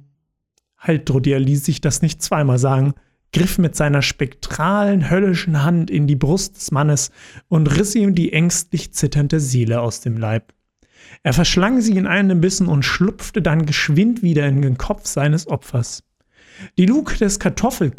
Haltrudir 0.79 1.39
ließ 1.39 1.63
sich 1.63 1.79
das 1.79 2.01
nicht 2.01 2.21
zweimal 2.21 2.57
sagen, 2.57 2.93
griff 3.33 3.57
mit 3.57 3.75
seiner 3.75 4.01
spektralen, 4.01 5.09
höllischen 5.09 5.63
Hand 5.63 5.91
in 5.91 6.07
die 6.07 6.15
Brust 6.15 6.55
des 6.55 6.71
Mannes 6.71 7.11
und 7.49 7.67
riss 7.67 7.95
ihm 7.95 8.15
die 8.15 8.31
ängstlich 8.31 8.93
zitternde 8.93 9.39
Seele 9.39 9.81
aus 9.81 9.99
dem 9.99 10.17
Leib. 10.17 10.53
Er 11.23 11.33
verschlang 11.33 11.81
sie 11.81 11.97
in 11.97 12.07
einem 12.07 12.41
Bissen 12.41 12.67
und 12.67 12.83
schlupfte 12.83 13.41
dann 13.41 13.65
geschwind 13.65 14.23
wieder 14.23 14.47
in 14.47 14.61
den 14.61 14.77
Kopf 14.77 15.05
seines 15.05 15.47
Opfers. 15.47 16.03
Die 16.77 16.85
Luke 16.85 17.17
des 17.17 17.39
Kartoffel 17.39 17.91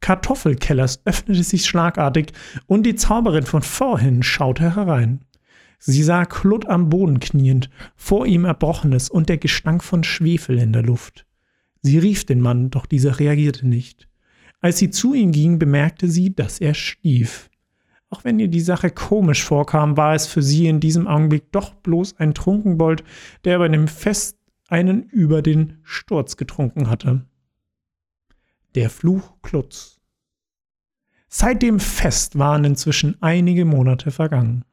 Kartoffelkellers 0.00 1.00
öffnete 1.06 1.42
sich 1.42 1.64
schlagartig 1.64 2.34
und 2.66 2.82
die 2.84 2.94
Zauberin 2.94 3.44
von 3.44 3.62
vorhin 3.62 4.22
schaute 4.22 4.76
herein. 4.76 5.24
Sie 5.78 6.02
sah 6.02 6.26
Klut 6.26 6.66
am 6.66 6.90
Boden 6.90 7.20
kniend, 7.20 7.70
vor 7.96 8.26
ihm 8.26 8.44
Erbrochenes 8.44 9.08
und 9.08 9.30
der 9.30 9.38
Gestank 9.38 9.82
von 9.82 10.04
Schwefel 10.04 10.58
in 10.58 10.74
der 10.74 10.82
Luft. 10.82 11.26
Sie 11.80 11.98
rief 11.98 12.26
den 12.26 12.40
Mann, 12.40 12.70
doch 12.70 12.84
dieser 12.84 13.18
reagierte 13.18 13.66
nicht. 13.66 14.06
Als 14.64 14.78
sie 14.78 14.88
zu 14.88 15.12
ihm 15.12 15.30
ging, 15.30 15.58
bemerkte 15.58 16.08
sie, 16.08 16.34
dass 16.34 16.58
er 16.58 16.72
schlief. 16.72 17.50
Auch 18.08 18.24
wenn 18.24 18.38
ihr 18.38 18.48
die 18.48 18.62
Sache 18.62 18.88
komisch 18.88 19.44
vorkam, 19.44 19.98
war 19.98 20.14
es 20.14 20.26
für 20.26 20.42
sie 20.42 20.68
in 20.68 20.80
diesem 20.80 21.06
Augenblick 21.06 21.52
doch 21.52 21.74
bloß 21.74 22.18
ein 22.18 22.32
Trunkenbold, 22.32 23.04
der 23.44 23.58
bei 23.58 23.68
dem 23.68 23.88
Fest 23.88 24.38
einen 24.68 25.02
über 25.02 25.42
den 25.42 25.80
Sturz 25.82 26.38
getrunken 26.38 26.88
hatte. 26.88 27.26
Der 28.74 28.88
Fluch 28.88 29.34
Klutz. 29.42 30.00
Seit 31.28 31.60
dem 31.60 31.78
Fest 31.78 32.38
waren 32.38 32.64
inzwischen 32.64 33.20
einige 33.20 33.66
Monate 33.66 34.10
vergangen. 34.12 34.64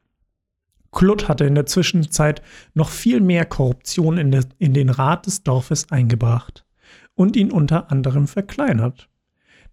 Klutt 0.90 1.28
hatte 1.28 1.44
in 1.44 1.54
der 1.54 1.66
Zwischenzeit 1.66 2.40
noch 2.72 2.88
viel 2.88 3.20
mehr 3.20 3.44
Korruption 3.44 4.16
in, 4.16 4.30
de, 4.30 4.42
in 4.58 4.72
den 4.72 4.88
Rat 4.88 5.26
des 5.26 5.42
Dorfes 5.42 5.90
eingebracht 5.90 6.64
und 7.12 7.36
ihn 7.36 7.50
unter 7.50 7.90
anderem 7.90 8.26
verkleinert. 8.26 9.10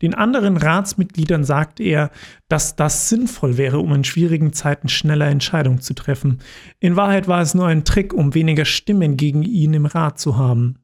Den 0.02 0.14
anderen 0.14 0.56
Ratsmitgliedern 0.58 1.44
sagte 1.44 1.84
er, 1.84 2.12
dass 2.48 2.76
das 2.76 3.10
sinnvoll 3.10 3.58
wäre, 3.58 3.80
um 3.80 3.94
in 3.94 4.04
schwierigen 4.04 4.54
Zeiten 4.54 4.88
schneller 4.88 5.28
Entscheidungen 5.28 5.82
zu 5.82 5.94
treffen. 5.94 6.40
In 6.80 6.96
Wahrheit 6.96 7.28
war 7.28 7.42
es 7.42 7.54
nur 7.54 7.68
ein 7.68 7.84
Trick, 7.84 8.14
um 8.14 8.34
weniger 8.34 8.66
Stimmen 8.66 9.18
gegen 9.18 9.44
ihn 9.44 9.74
im 9.74 9.86
Rat 9.86 10.20
zu 10.20 10.38
haben. 10.38 10.80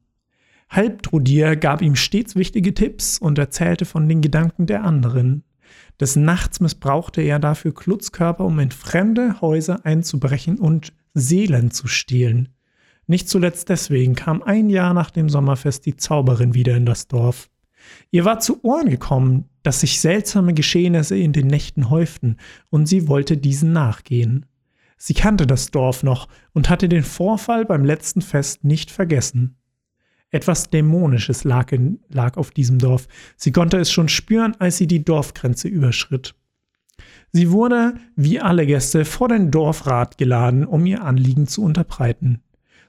Halbtrudier 0.70 1.56
gab 1.56 1.82
ihm 1.82 1.96
stets 1.96 2.36
wichtige 2.36 2.74
Tipps 2.74 3.18
und 3.18 3.38
erzählte 3.38 3.86
von 3.86 4.10
den 4.10 4.22
Gedanken 4.22 4.66
der 4.66 4.84
anderen. 4.84 5.44
Des 6.00 6.16
Nachts 6.16 6.60
missbrauchte 6.60 7.22
er 7.22 7.40
dafür 7.40 7.74
Klutzkörper, 7.74 8.44
um 8.44 8.60
in 8.60 8.72
fremde 8.72 9.40
Häuser 9.42 9.86
einzubrechen 9.86 10.60
und 10.60 10.92
Seelen 11.14 11.72
zu 11.72 11.88
stehlen. 11.88 12.50
Nicht 13.08 13.30
zuletzt 13.30 13.70
deswegen 13.70 14.16
kam 14.16 14.42
ein 14.44 14.70
Jahr 14.70 14.94
nach 14.94 15.12
dem 15.12 15.30
Sommerfest 15.30 15.86
die 15.86 15.96
Zauberin 15.96 16.54
wieder 16.54 16.76
in 16.76 16.86
das 16.86 17.08
Dorf. 17.08 17.50
Ihr 18.12 18.26
war 18.26 18.40
zu 18.40 18.64
Ohren 18.64 18.90
gekommen, 18.90 19.46
dass 19.64 19.82
sich 19.82 20.00
seltsame 20.00 20.54
Geschehnisse 20.54 21.18
in 21.18 21.34
den 21.34 21.48
Nächten 21.48 21.90
häuften, 21.90 22.38
und 22.70 22.88
sie 22.88 23.08
wollte 23.08 23.38
diesen 23.38 23.74
nachgehen. 23.74 24.46
Sie 24.98 25.14
kannte 25.14 25.46
das 25.46 25.72
Dorf 25.72 26.04
noch 26.04 26.28
und 26.54 26.70
hatte 26.70 26.88
den 26.88 27.04
Vorfall 27.04 27.66
beim 27.66 27.84
letzten 27.84 28.22
Fest 28.22 28.64
nicht 28.64 28.92
vergessen. 28.92 29.58
Etwas 30.32 30.70
Dämonisches 30.70 31.44
lag, 31.44 31.72
in, 31.72 32.00
lag 32.10 32.38
auf 32.38 32.52
diesem 32.52 32.80
Dorf. 32.80 33.08
Sie 33.38 33.52
konnte 33.52 33.78
es 33.78 33.92
schon 33.92 34.10
spüren, 34.10 34.56
als 34.60 34.78
sie 34.78 34.88
die 34.88 35.04
Dorfgrenze 35.04 35.68
überschritt. 35.68 36.36
Sie 37.32 37.52
wurde, 37.52 37.96
wie 38.16 38.40
alle 38.40 38.66
Gäste, 38.66 39.06
vor 39.06 39.28
den 39.28 39.52
Dorfrat 39.52 40.18
geladen, 40.18 40.66
um 40.66 40.86
ihr 40.86 41.04
Anliegen 41.04 41.48
zu 41.48 41.64
unterbreiten. 41.64 42.42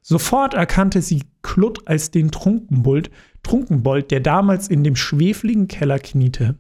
Sofort 0.09 0.55
erkannte 0.55 1.03
sie 1.03 1.25
Klutt 1.43 1.89
als 1.89 2.13
den 2.13 2.31
Trunkenbold, 2.31 3.11
Trunkenbold, 3.43 4.13
der 4.13 4.21
damals 4.21 4.69
in 4.69 4.85
dem 4.85 4.95
schwefligen 4.95 5.67
Keller 5.67 5.99
kniete. 5.99 6.55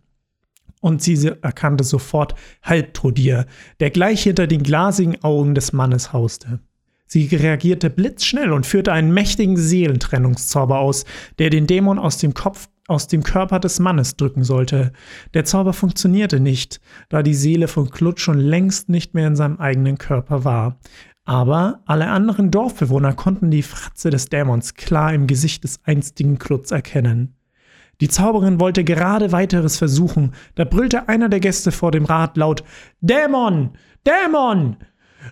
Und 0.81 1.01
sie 1.01 1.31
erkannte 1.43 1.85
sofort 1.85 2.35
Halbtrodier, 2.65 3.47
der 3.79 3.91
gleich 3.91 4.25
hinter 4.25 4.49
den 4.49 4.65
glasigen 4.65 5.23
Augen 5.23 5.55
des 5.55 5.73
Mannes 5.73 6.13
hauste. 6.13 6.59
Sie 7.07 7.27
reagierte 7.27 7.89
blitzschnell 7.89 8.51
und 8.51 8.67
führte 8.67 8.93
einen 8.93 9.15
mächtigen 9.15 9.57
Seelentrennungszauber 9.57 10.81
aus, 10.81 11.05
der 11.39 11.49
den 11.49 11.69
Dämon 11.69 12.01
aus 12.01 12.19
dem 12.19 12.35
Kopf 12.35 12.69
aus 12.89 13.07
dem 13.07 13.23
Körper 13.23 13.61
des 13.61 13.79
Mannes 13.79 14.17
drücken 14.17 14.43
sollte. 14.43 14.93
Der 15.35 15.45
Zauber 15.45 15.73
funktionierte 15.73 16.41
nicht, 16.41 16.81
da 17.11 17.23
die 17.23 17.35
Seele 17.35 17.69
von 17.69 17.91
Klut 17.91 18.19
schon 18.19 18.41
längst 18.41 18.89
nicht 18.89 19.15
mehr 19.15 19.29
in 19.29 19.37
seinem 19.37 19.59
eigenen 19.59 19.99
Körper 19.99 20.43
war. 20.43 20.81
Aber 21.27 21.81
alle 21.87 22.07
anderen 22.07 22.53
Dorfbewohner 22.53 23.13
konnten 23.13 23.51
die 23.51 23.65
Fratze 23.65 24.11
des 24.11 24.27
Dämons 24.27 24.75
klar 24.75 25.13
im 25.13 25.27
Gesicht 25.27 25.65
des 25.65 25.81
einstigen 25.85 26.39
Klutz 26.39 26.71
erkennen. 26.71 27.35
Die 28.01 28.09
Zauberin 28.09 28.61
wollte 28.61 28.85
gerade 28.85 29.33
weiteres 29.33 29.77
versuchen, 29.77 30.33
da 30.55 30.65
brüllte 30.65 31.09
einer 31.09 31.29
der 31.29 31.41
Gäste 31.41 31.73
vor 31.73 31.91
dem 31.91 32.05
Rat 32.05 32.37
laut 32.37 32.63
Dämon. 33.01 33.71
Dämon. 34.07 34.77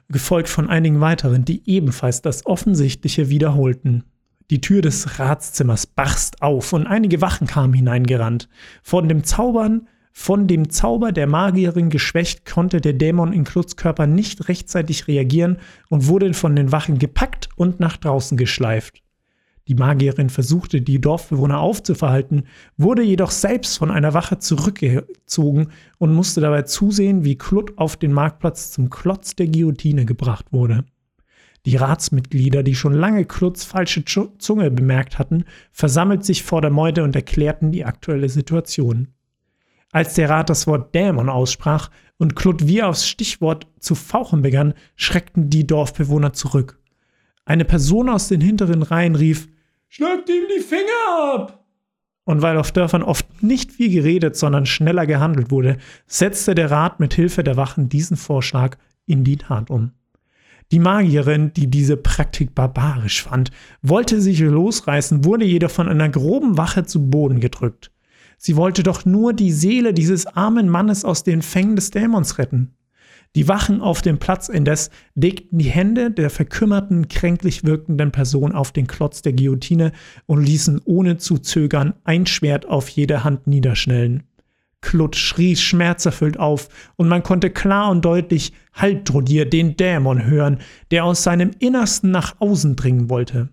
gefolgt 0.08 0.48
von 0.48 0.68
einigen 0.68 1.00
weiteren, 1.00 1.44
die 1.44 1.62
ebenfalls 1.70 2.22
das 2.22 2.44
Offensichtliche 2.44 3.28
wiederholten. 3.28 4.02
Die 4.50 4.60
Tür 4.60 4.82
des 4.82 5.20
Ratszimmers 5.20 5.86
barst 5.86 6.42
auf 6.42 6.72
und 6.72 6.88
einige 6.88 7.20
Wachen 7.20 7.46
kamen 7.46 7.72
hineingerannt. 7.72 8.48
Von 8.82 9.08
dem 9.08 9.22
Zaubern 9.22 9.86
von 10.16 10.47
dem 10.47 10.71
Zauber 10.71 11.11
der 11.11 11.26
Magierin 11.26 11.90
geschwächt, 11.90 12.47
konnte 12.47 12.80
der 12.80 12.92
Dämon 12.92 13.33
in 13.33 13.42
Kluts 13.42 13.75
Körper 13.75 14.06
nicht 14.06 14.49
rechtzeitig 14.49 15.09
reagieren 15.09 15.59
und 15.90 16.06
wurde 16.06 16.33
von 16.35 16.54
den 16.54 16.71
Wachen 16.71 16.99
gepackt 16.99 17.49
und 17.56 17.80
nach 17.80 17.97
draußen 17.97 18.37
geschleift. 18.37 19.02
Die 19.66 19.75
Magierin 19.75 20.30
versuchte, 20.30 20.80
die 20.80 21.00
Dorfbewohner 21.00 21.59
aufzuverhalten, 21.59 22.44
wurde 22.76 23.02
jedoch 23.02 23.33
selbst 23.33 23.76
von 23.76 23.90
einer 23.90 24.14
Wache 24.14 24.38
zurückgezogen 24.38 25.68
und 25.99 26.14
musste 26.14 26.40
dabei 26.40 26.62
zusehen, 26.62 27.25
wie 27.25 27.37
Klut 27.37 27.76
auf 27.76 27.97
den 27.97 28.12
Marktplatz 28.12 28.71
zum 28.71 28.90
Klotz 28.90 29.35
der 29.35 29.49
Guillotine 29.49 30.04
gebracht 30.04 30.47
wurde. 30.52 30.85
Die 31.66 31.76
Ratsmitglieder, 31.76 32.62
die 32.62 32.75
schon 32.76 32.92
lange 32.92 33.25
Klutz 33.25 33.64
falsche 33.64 34.04
Zunge 34.04 34.71
bemerkt 34.71 35.18
hatten, 35.18 35.44
versammelten 35.73 36.25
sich 36.25 36.44
vor 36.44 36.61
der 36.61 36.71
Meute 36.71 37.02
und 37.02 37.16
erklärten 37.16 37.73
die 37.73 37.85
aktuelle 37.85 38.28
Situation. 38.28 39.09
Als 39.94 40.14
der 40.14 40.28
Rat 40.28 40.50
das 40.50 40.66
Wort 40.66 40.92
Dämon 40.92 41.28
aussprach 41.28 41.88
und 42.18 42.34
wie 42.66 42.82
aufs 42.82 43.06
Stichwort 43.06 43.68
zu 43.78 43.94
fauchen 43.94 44.42
begann, 44.42 44.74
schreckten 44.96 45.50
die 45.50 45.68
Dorfbewohner 45.68 46.32
zurück. 46.32 46.80
Eine 47.44 47.64
Person 47.64 48.08
aus 48.08 48.26
den 48.26 48.40
hinteren 48.40 48.82
Reihen 48.82 49.14
rief: 49.14 49.46
Schlagt 49.88 50.28
ihm 50.28 50.42
die 50.52 50.62
Finger 50.62 51.34
ab! 51.34 51.64
Und 52.24 52.42
weil 52.42 52.58
auf 52.58 52.72
Dörfern 52.72 53.04
oft 53.04 53.44
nicht 53.44 53.70
viel 53.70 53.88
geredet, 53.88 54.34
sondern 54.34 54.66
schneller 54.66 55.06
gehandelt 55.06 55.52
wurde, 55.52 55.76
setzte 56.08 56.56
der 56.56 56.72
Rat 56.72 56.98
mit 56.98 57.14
Hilfe 57.14 57.44
der 57.44 57.56
Wachen 57.56 57.88
diesen 57.88 58.16
Vorschlag 58.16 58.76
in 59.06 59.22
die 59.22 59.36
Tat 59.36 59.70
um. 59.70 59.92
Die 60.72 60.80
Magierin, 60.80 61.52
die 61.52 61.70
diese 61.70 61.96
Praktik 61.96 62.52
barbarisch 62.56 63.22
fand, 63.22 63.52
wollte 63.80 64.20
sich 64.20 64.40
losreißen, 64.40 65.24
wurde 65.24 65.44
jedoch 65.44 65.70
von 65.70 65.88
einer 65.88 66.08
groben 66.08 66.58
Wache 66.58 66.84
zu 66.84 67.10
Boden 67.10 67.38
gedrückt. 67.38 67.92
Sie 68.38 68.56
wollte 68.56 68.82
doch 68.82 69.04
nur 69.04 69.32
die 69.32 69.52
Seele 69.52 69.94
dieses 69.94 70.26
armen 70.26 70.68
Mannes 70.68 71.04
aus 71.04 71.24
den 71.24 71.42
Fängen 71.42 71.76
des 71.76 71.90
Dämons 71.90 72.38
retten. 72.38 72.74
Die 73.36 73.48
Wachen 73.48 73.80
auf 73.80 74.00
dem 74.00 74.18
Platz 74.18 74.48
indes 74.48 74.90
legten 75.16 75.58
die 75.58 75.70
Hände 75.70 76.12
der 76.12 76.30
verkümmerten, 76.30 77.08
kränklich 77.08 77.64
wirkenden 77.64 78.12
Person 78.12 78.52
auf 78.52 78.70
den 78.70 78.86
Klotz 78.86 79.22
der 79.22 79.32
Guillotine 79.32 79.90
und 80.26 80.44
ließen 80.44 80.80
ohne 80.84 81.16
zu 81.16 81.38
zögern 81.38 81.94
ein 82.04 82.26
Schwert 82.26 82.66
auf 82.66 82.88
jede 82.88 83.24
Hand 83.24 83.48
niederschnellen. 83.48 84.22
Klut 84.82 85.16
schrie 85.16 85.56
schmerzerfüllt 85.56 86.38
auf, 86.38 86.68
und 86.96 87.08
man 87.08 87.22
konnte 87.22 87.50
klar 87.50 87.90
und 87.90 88.04
deutlich 88.04 88.52
Halbdrodier, 88.74 89.48
den 89.48 89.76
Dämon, 89.76 90.26
hören, 90.26 90.58
der 90.90 91.04
aus 91.04 91.22
seinem 91.22 91.52
Innersten 91.58 92.10
nach 92.10 92.36
außen 92.38 92.76
dringen 92.76 93.08
wollte. 93.08 93.48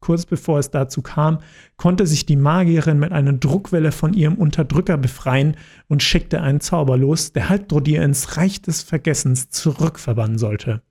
Kurz 0.00 0.24
bevor 0.24 0.58
es 0.58 0.70
dazu 0.70 1.02
kam, 1.02 1.40
konnte 1.76 2.06
sich 2.06 2.24
die 2.24 2.36
Magierin 2.36 2.98
mit 2.98 3.12
einer 3.12 3.34
Druckwelle 3.34 3.92
von 3.92 4.14
ihrem 4.14 4.36
Unterdrücker 4.36 4.96
befreien 4.96 5.56
und 5.88 6.02
schickte 6.02 6.40
einen 6.40 6.60
Zauber 6.60 6.96
los, 6.96 7.32
der 7.32 7.50
Halbdrodier 7.50 8.02
ins 8.02 8.38
Reich 8.38 8.62
des 8.62 8.82
Vergessens 8.82 9.50
zurückverbannen 9.50 10.38
sollte. 10.38 10.82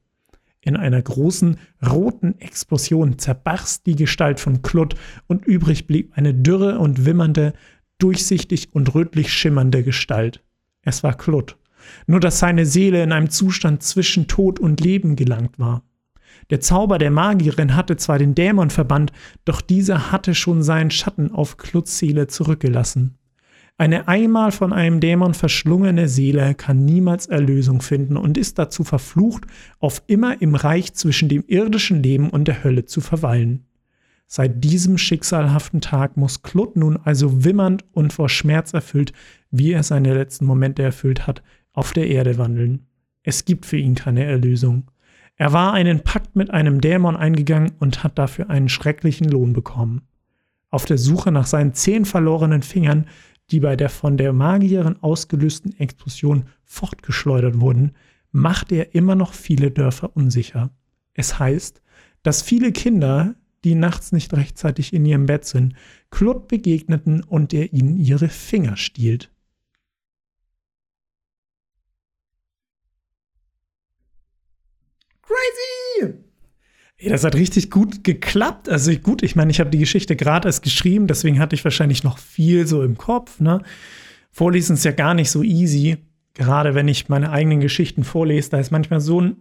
In 0.61 0.75
einer 0.75 1.01
großen 1.01 1.57
roten 1.85 2.39
Explosion 2.39 3.17
zerbarst 3.17 3.87
die 3.87 3.95
Gestalt 3.95 4.39
von 4.39 4.61
Klut 4.61 4.95
und 5.25 5.45
übrig 5.45 5.87
blieb 5.87 6.11
eine 6.15 6.33
dürre 6.33 6.79
und 6.79 7.05
wimmernde, 7.05 7.53
durchsichtig 7.97 8.69
und 8.73 8.93
rötlich 8.93 9.33
schimmernde 9.33 9.83
Gestalt. 9.83 10.43
Es 10.83 11.01
war 11.01 11.15
Klut, 11.15 11.57
nur 12.07 12.19
dass 12.19 12.39
seine 12.39 12.65
Seele 12.65 13.01
in 13.01 13.11
einem 13.11 13.29
Zustand 13.29 13.81
zwischen 13.83 14.27
Tod 14.27 14.59
und 14.59 14.81
Leben 14.81 15.15
gelangt 15.15 15.57
war. 15.57 15.83
Der 16.49 16.59
Zauber 16.59 16.97
der 16.97 17.11
Magierin 17.11 17.75
hatte 17.75 17.97
zwar 17.97 18.17
den 18.17 18.33
Dämon 18.33 18.69
verbannt, 18.69 19.11
doch 19.45 19.61
dieser 19.61 20.11
hatte 20.11 20.33
schon 20.33 20.63
seinen 20.63 20.91
Schatten 20.91 21.31
auf 21.31 21.57
Kluts 21.57 21.99
Seele 21.99 22.27
zurückgelassen. 22.27 23.15
Eine 23.77 24.09
einmal 24.09 24.51
von 24.51 24.73
einem 24.73 24.99
Dämon 24.99 25.33
verschlungene 25.33 26.09
Seele 26.09 26.53
kann 26.53 26.83
niemals 26.83 27.27
Erlösung 27.27 27.81
finden 27.81 28.17
und 28.17 28.37
ist 28.37 28.59
dazu 28.59 28.83
verflucht, 28.83 29.45
auf 29.79 30.03
immer 30.07 30.41
im 30.41 30.55
Reich 30.55 30.93
zwischen 30.95 31.29
dem 31.29 31.45
irdischen 31.47 32.03
Leben 32.03 32.29
und 32.29 32.49
der 32.49 32.63
Hölle 32.63 32.83
zu 32.83 32.99
verweilen. 32.99 33.65
Seit 34.27 34.63
diesem 34.63 34.97
schicksalhaften 34.97 35.81
Tag 35.81 36.17
muss 36.17 36.43
Klut 36.43 36.75
nun 36.75 36.97
also 36.97 37.45
wimmernd 37.45 37.85
und 37.93 38.11
vor 38.11 38.27
Schmerz 38.27 38.73
erfüllt, 38.73 39.13
wie 39.49 39.71
er 39.71 39.83
seine 39.83 40.13
letzten 40.13 40.45
Momente 40.45 40.83
erfüllt 40.83 41.25
hat, 41.25 41.41
auf 41.71 41.93
der 41.93 42.07
Erde 42.07 42.37
wandeln. 42.37 42.85
Es 43.23 43.45
gibt 43.45 43.65
für 43.65 43.77
ihn 43.77 43.95
keine 43.95 44.25
Erlösung. 44.25 44.91
Er 45.39 45.53
war 45.53 45.71
einen 45.71 46.01
Pakt 46.01 46.35
mit 46.35 46.51
einem 46.51 46.81
Dämon 46.81 47.15
eingegangen 47.15 47.71
und 47.79 48.03
hat 48.03 48.19
dafür 48.19 48.49
einen 48.49 48.67
schrecklichen 48.67 49.29
Lohn 49.29 49.53
bekommen. 49.53 50.01
Auf 50.69 50.83
der 50.83 50.97
Suche 50.97 51.31
nach 51.31 51.47
seinen 51.47 51.73
zehn 51.73 52.03
verlorenen 52.03 52.61
Fingern, 52.61 53.07
die 53.49 53.61
bei 53.61 53.77
der 53.77 53.89
von 53.89 54.17
der 54.17 54.33
Magierin 54.33 55.01
ausgelösten 55.01 55.79
Explosion 55.79 56.43
fortgeschleudert 56.65 57.61
wurden, 57.61 57.93
macht 58.33 58.73
er 58.73 58.93
immer 58.93 59.15
noch 59.15 59.33
viele 59.33 59.71
Dörfer 59.71 60.13
unsicher. 60.13 60.71
Es 61.13 61.39
heißt, 61.39 61.81
dass 62.21 62.41
viele 62.41 62.73
Kinder, 62.73 63.35
die 63.63 63.75
nachts 63.75 64.11
nicht 64.11 64.33
rechtzeitig 64.33 64.91
in 64.91 65.05
ihrem 65.05 65.25
Bett 65.25 65.45
sind, 65.45 65.73
Klut 66.11 66.49
begegneten 66.49 67.23
und 67.23 67.53
er 67.53 67.71
ihnen 67.71 67.95
ihre 67.95 68.27
Finger 68.27 68.75
stiehlt. 68.75 69.31
Crazy! 75.29 76.17
Ey, 77.01 77.09
das 77.09 77.23
hat 77.23 77.35
richtig 77.35 77.71
gut 77.71 78.03
geklappt. 78.03 78.67
Also 78.67 78.91
gut, 78.93 79.23
ich 79.23 79.35
meine, 79.37 79.51
ich 79.51 79.61
habe 79.61 79.69
die 79.69 79.77
Geschichte 79.77 80.17
gerade 80.17 80.49
erst 80.49 80.63
geschrieben, 80.63 81.07
deswegen 81.07 81.39
hatte 81.39 81.55
ich 81.55 81.63
wahrscheinlich 81.63 82.03
noch 82.03 82.17
viel 82.17 82.67
so 82.67 82.83
im 82.83 82.97
Kopf. 82.97 83.39
Ne? 83.39 83.61
Vorlesen 84.31 84.73
ist 84.73 84.83
ja 84.83 84.91
gar 84.91 85.13
nicht 85.13 85.31
so 85.31 85.41
easy. 85.41 85.97
Gerade 86.33 86.75
wenn 86.75 86.89
ich 86.89 87.07
meine 87.07 87.31
eigenen 87.31 87.61
Geschichten 87.61 88.03
vorlese, 88.03 88.49
da 88.49 88.59
ist 88.59 88.71
manchmal 88.71 88.99
so 88.99 89.19
eine 89.19 89.37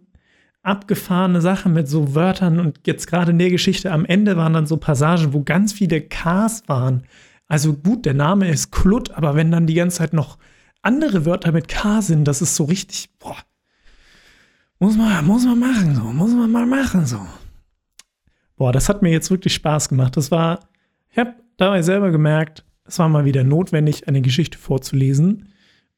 abgefahrene 0.62 1.40
Sache 1.40 1.68
mit 1.68 1.88
so 1.88 2.14
Wörtern 2.14 2.60
und 2.60 2.80
jetzt 2.86 3.06
gerade 3.06 3.32
in 3.32 3.38
der 3.38 3.50
Geschichte 3.50 3.90
am 3.90 4.04
Ende 4.04 4.36
waren 4.36 4.52
dann 4.52 4.66
so 4.66 4.76
Passagen, 4.76 5.32
wo 5.32 5.42
ganz 5.42 5.72
viele 5.72 6.00
Ks 6.00 6.62
waren. 6.66 7.04
Also 7.48 7.72
gut, 7.72 8.06
der 8.06 8.14
Name 8.14 8.48
ist 8.48 8.70
Klut, 8.70 9.10
aber 9.10 9.34
wenn 9.34 9.50
dann 9.50 9.66
die 9.66 9.74
ganze 9.74 9.98
Zeit 9.98 10.12
noch 10.12 10.38
andere 10.82 11.24
Wörter 11.24 11.50
mit 11.50 11.66
K 11.66 12.02
sind, 12.02 12.24
das 12.24 12.40
ist 12.40 12.54
so 12.54 12.64
richtig, 12.64 13.10
boah, 13.18 13.36
muss 14.78 14.96
man, 14.96 15.24
muss 15.26 15.44
man 15.44 15.58
machen, 15.58 15.94
so. 15.96 16.02
Muss 16.02 16.32
man 16.32 16.52
mal 16.52 16.66
machen, 16.66 17.04
so. 17.04 17.20
Boah, 18.58 18.72
das 18.72 18.88
hat 18.88 19.02
mir 19.02 19.10
jetzt 19.10 19.30
wirklich 19.30 19.54
Spaß 19.54 19.88
gemacht. 19.88 20.16
Das 20.16 20.32
war, 20.32 20.68
ich 21.10 21.18
habe 21.18 21.34
dabei 21.56 21.80
selber 21.82 22.10
gemerkt, 22.10 22.64
es 22.84 22.98
war 22.98 23.08
mal 23.08 23.24
wieder 23.24 23.44
notwendig, 23.44 24.08
eine 24.08 24.20
Geschichte 24.20 24.58
vorzulesen. 24.58 25.48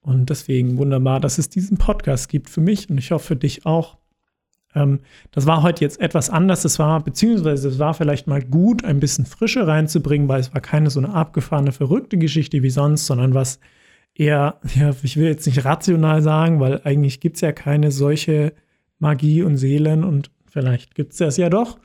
Und 0.02 0.29
deswegen 0.29 0.76
wunderbar, 0.76 1.21
dass 1.21 1.38
es 1.38 1.49
diesen 1.49 1.79
Podcast 1.79 2.29
gibt 2.29 2.50
für 2.50 2.61
mich 2.61 2.88
und 2.90 2.99
ich 2.99 3.11
hoffe 3.12 3.29
für 3.29 3.37
dich 3.37 3.64
auch. 3.64 3.99
Ähm, 4.75 5.00
das 5.31 5.47
war 5.47 5.62
heute 5.62 5.85
jetzt 5.85 6.00
etwas 6.00 6.29
anders. 6.29 6.64
Es 6.64 6.79
war, 6.79 7.02
beziehungsweise 7.02 7.69
es 7.69 7.79
war 7.79 7.95
vielleicht 7.95 8.26
mal 8.26 8.43
gut, 8.43 8.85
ein 8.85 9.00
bisschen 9.00 9.25
Frische 9.25 9.67
reinzubringen, 9.67 10.29
weil 10.29 10.40
es 10.40 10.52
war 10.52 10.61
keine 10.61 10.90
so 10.90 11.00
eine 11.00 11.14
abgefahrene, 11.14 11.73
verrückte 11.73 12.19
Geschichte 12.19 12.62
wie 12.62 12.71
sonst, 12.71 13.07
sondern 13.07 13.33
was 13.33 13.59
eher, 14.14 14.61
ja, 14.75 14.93
ich 15.02 15.17
will 15.17 15.29
jetzt 15.29 15.47
nicht 15.47 15.64
rational 15.64 16.21
sagen, 16.21 16.61
weil 16.61 16.83
eigentlich 16.85 17.21
gibt 17.21 17.37
es 17.37 17.40
ja 17.40 17.52
keine 17.52 17.90
solche 17.90 18.52
Magie 18.99 19.43
und 19.43 19.57
Seelen 19.57 20.05
und 20.05 20.31
vielleicht 20.47 20.95
gibt 20.95 21.12
es 21.12 21.19
das 21.19 21.38
ja 21.38 21.49
doch. 21.49 21.79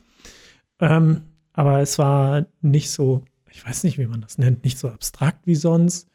Ähm, 0.80 1.24
aber 1.54 1.80
es 1.80 1.98
war 1.98 2.46
nicht 2.62 2.92
so, 2.92 3.24
ich 3.50 3.66
weiß 3.66 3.84
nicht, 3.84 3.98
wie 3.98 4.08
man 4.08 4.22
das 4.22 4.38
nennt, 4.38 4.64
nicht 4.64 4.78
so 4.78 4.90
abstrakt 4.90 5.48
wie 5.48 5.56
sonst. 5.56 6.10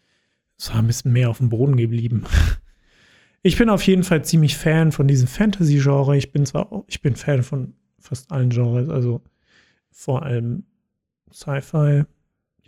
Es 0.58 0.70
war 0.70 0.78
ein 0.78 0.86
bisschen 0.86 1.12
mehr 1.12 1.30
auf 1.30 1.38
dem 1.38 1.48
Boden 1.48 1.76
geblieben. 1.76 2.24
Ich 3.42 3.56
bin 3.56 3.70
auf 3.70 3.82
jeden 3.86 4.02
Fall 4.04 4.22
ziemlich 4.22 4.58
Fan 4.58 4.92
von 4.92 5.08
diesem 5.08 5.26
Fantasy-Genre. 5.26 6.14
Ich 6.14 6.30
bin 6.30 6.44
zwar, 6.44 6.70
auch, 6.70 6.84
ich 6.88 7.00
bin 7.00 7.16
Fan 7.16 7.42
von 7.42 7.72
fast 7.98 8.30
allen 8.30 8.50
Genres, 8.50 8.90
also 8.90 9.22
vor 9.90 10.24
allem 10.24 10.64
Sci-Fi. 11.32 12.04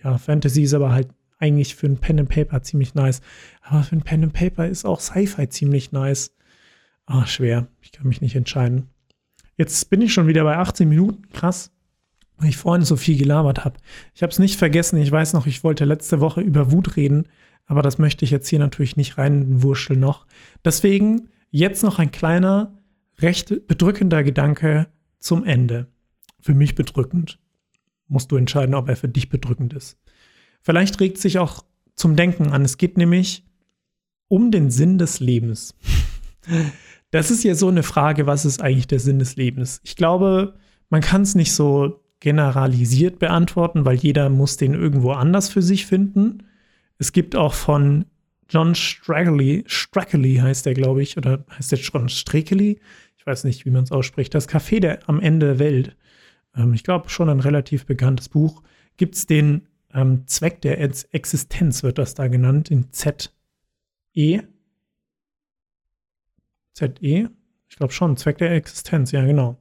Ja, 0.02 0.16
Fantasy 0.16 0.62
ist 0.62 0.72
aber 0.72 0.92
halt 0.92 1.08
eigentlich 1.38 1.74
für 1.74 1.88
ein 1.88 1.98
Pen 1.98 2.20
and 2.20 2.28
Paper 2.28 2.62
ziemlich 2.62 2.94
nice. 2.94 3.20
Aber 3.60 3.82
für 3.82 3.96
ein 3.96 4.02
Pen 4.02 4.22
and 4.22 4.32
Paper 4.32 4.66
ist 4.66 4.86
auch 4.86 5.00
Sci-Fi 5.00 5.48
ziemlich 5.48 5.92
nice. 5.92 6.34
Ah, 7.04 7.26
schwer. 7.26 7.68
Ich 7.82 7.92
kann 7.92 8.06
mich 8.06 8.22
nicht 8.22 8.36
entscheiden. 8.36 8.88
Jetzt 9.56 9.90
bin 9.90 10.00
ich 10.00 10.14
schon 10.14 10.26
wieder 10.26 10.44
bei 10.44 10.56
18 10.56 10.88
Minuten. 10.88 11.28
Krass. 11.32 11.70
Weil 12.42 12.48
ich 12.48 12.56
vorhin 12.56 12.84
so 12.84 12.96
viel 12.96 13.16
gelabert 13.16 13.64
habe. 13.64 13.78
Ich 14.14 14.22
habe 14.24 14.32
es 14.32 14.40
nicht 14.40 14.58
vergessen. 14.58 15.00
Ich 15.00 15.12
weiß 15.12 15.32
noch, 15.32 15.46
ich 15.46 15.62
wollte 15.62 15.84
letzte 15.84 16.18
Woche 16.18 16.40
über 16.40 16.72
Wut 16.72 16.96
reden. 16.96 17.28
Aber 17.66 17.82
das 17.82 17.98
möchte 17.98 18.24
ich 18.24 18.32
jetzt 18.32 18.48
hier 18.48 18.58
natürlich 18.58 18.96
nicht 18.96 19.16
reinwurschteln 19.16 20.00
noch. 20.00 20.26
Deswegen 20.64 21.28
jetzt 21.50 21.84
noch 21.84 22.00
ein 22.00 22.10
kleiner, 22.10 22.76
recht 23.20 23.68
bedrückender 23.68 24.24
Gedanke 24.24 24.88
zum 25.20 25.44
Ende. 25.44 25.86
Für 26.40 26.52
mich 26.52 26.74
bedrückend. 26.74 27.38
Musst 28.08 28.32
du 28.32 28.36
entscheiden, 28.36 28.74
ob 28.74 28.88
er 28.88 28.96
für 28.96 29.08
dich 29.08 29.28
bedrückend 29.28 29.72
ist. 29.74 29.96
Vielleicht 30.62 30.98
regt 30.98 31.18
sich 31.18 31.38
auch 31.38 31.64
zum 31.94 32.16
Denken 32.16 32.50
an. 32.50 32.64
Es 32.64 32.76
geht 32.76 32.98
nämlich 32.98 33.46
um 34.26 34.50
den 34.50 34.72
Sinn 34.72 34.98
des 34.98 35.20
Lebens. 35.20 35.76
Das 37.12 37.30
ist 37.30 37.44
ja 37.44 37.54
so 37.54 37.68
eine 37.68 37.84
Frage, 37.84 38.26
was 38.26 38.44
ist 38.44 38.60
eigentlich 38.60 38.88
der 38.88 38.98
Sinn 38.98 39.20
des 39.20 39.36
Lebens? 39.36 39.80
Ich 39.84 39.94
glaube, 39.94 40.58
man 40.90 41.02
kann 41.02 41.22
es 41.22 41.36
nicht 41.36 41.52
so 41.52 42.01
generalisiert 42.22 43.18
beantworten, 43.18 43.84
weil 43.84 43.96
jeder 43.96 44.28
muss 44.28 44.56
den 44.56 44.74
irgendwo 44.74 45.10
anders 45.10 45.48
für 45.48 45.60
sich 45.60 45.86
finden. 45.86 46.44
Es 46.98 47.10
gibt 47.10 47.34
auch 47.34 47.52
von 47.52 48.04
John 48.48 48.76
Strackley, 48.76 49.64
Strackley 49.66 50.36
heißt 50.36 50.64
der, 50.64 50.74
glaube 50.74 51.02
ich, 51.02 51.16
oder 51.16 51.44
heißt 51.50 51.72
der 51.72 51.80
John 51.80 52.08
Strackley? 52.08 52.78
Ich 53.18 53.26
weiß 53.26 53.42
nicht, 53.42 53.66
wie 53.66 53.70
man 53.70 53.82
es 53.82 53.90
ausspricht. 53.90 54.34
Das 54.34 54.48
Café 54.48 54.78
der 54.78 55.00
am 55.08 55.18
Ende 55.18 55.46
der 55.46 55.58
Welt. 55.58 55.96
Ähm, 56.56 56.74
ich 56.74 56.84
glaube, 56.84 57.08
schon 57.08 57.28
ein 57.28 57.40
relativ 57.40 57.86
bekanntes 57.86 58.28
Buch. 58.28 58.62
Gibt 58.96 59.16
es 59.16 59.26
den 59.26 59.66
ähm, 59.92 60.22
Zweck 60.26 60.60
der 60.60 60.80
Existenz, 60.80 61.82
wird 61.82 61.98
das 61.98 62.14
da 62.14 62.28
genannt, 62.28 62.70
in 62.70 62.92
Z-E. 62.92 64.42
ZE? 66.74 67.30
Ich 67.68 67.76
glaube 67.76 67.92
schon, 67.92 68.16
Zweck 68.16 68.38
der 68.38 68.52
Existenz, 68.52 69.10
ja, 69.10 69.24
genau. 69.24 69.58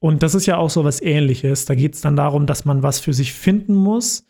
Und 0.00 0.22
das 0.22 0.34
ist 0.34 0.46
ja 0.46 0.56
auch 0.56 0.70
so 0.70 0.82
was 0.82 1.00
ähnliches. 1.00 1.66
Da 1.66 1.74
geht 1.74 1.94
es 1.94 2.00
dann 2.00 2.16
darum, 2.16 2.46
dass 2.46 2.64
man 2.64 2.82
was 2.82 2.98
für 2.98 3.12
sich 3.12 3.32
finden 3.32 3.74
muss, 3.74 4.24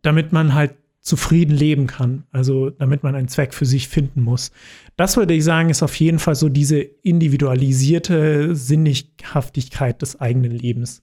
damit 0.00 0.32
man 0.32 0.54
halt 0.54 0.74
zufrieden 1.00 1.54
leben 1.54 1.88
kann. 1.88 2.24
Also 2.30 2.70
damit 2.70 3.02
man 3.02 3.16
einen 3.16 3.28
Zweck 3.28 3.52
für 3.52 3.66
sich 3.66 3.88
finden 3.88 4.22
muss. 4.22 4.52
Das 4.96 5.16
würde 5.16 5.34
ich 5.34 5.42
sagen, 5.42 5.68
ist 5.68 5.82
auf 5.82 5.96
jeden 5.96 6.20
Fall 6.20 6.36
so 6.36 6.48
diese 6.48 6.78
individualisierte 6.78 8.54
Sinnhaftigkeit 8.54 10.00
des 10.00 10.20
eigenen 10.20 10.52
Lebens. 10.52 11.02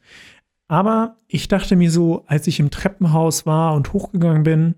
Aber 0.69 1.17
ich 1.27 1.49
dachte 1.49 1.75
mir 1.75 1.91
so, 1.91 2.23
als 2.27 2.47
ich 2.47 2.59
im 2.59 2.71
Treppenhaus 2.71 3.45
war 3.45 3.75
und 3.75 3.91
hochgegangen 3.91 4.43
bin, 4.43 4.75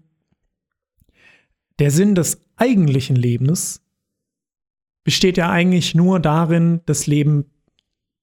der 1.78 1.92
Sinn 1.92 2.16
des 2.16 2.42
eigentlichen 2.56 3.16
Lebens 3.16 3.84
besteht 5.04 5.38
ja 5.38 5.50
eigentlich 5.50 5.94
nur 5.94 6.20
darin, 6.20 6.82
das 6.86 7.08
Leben 7.08 7.46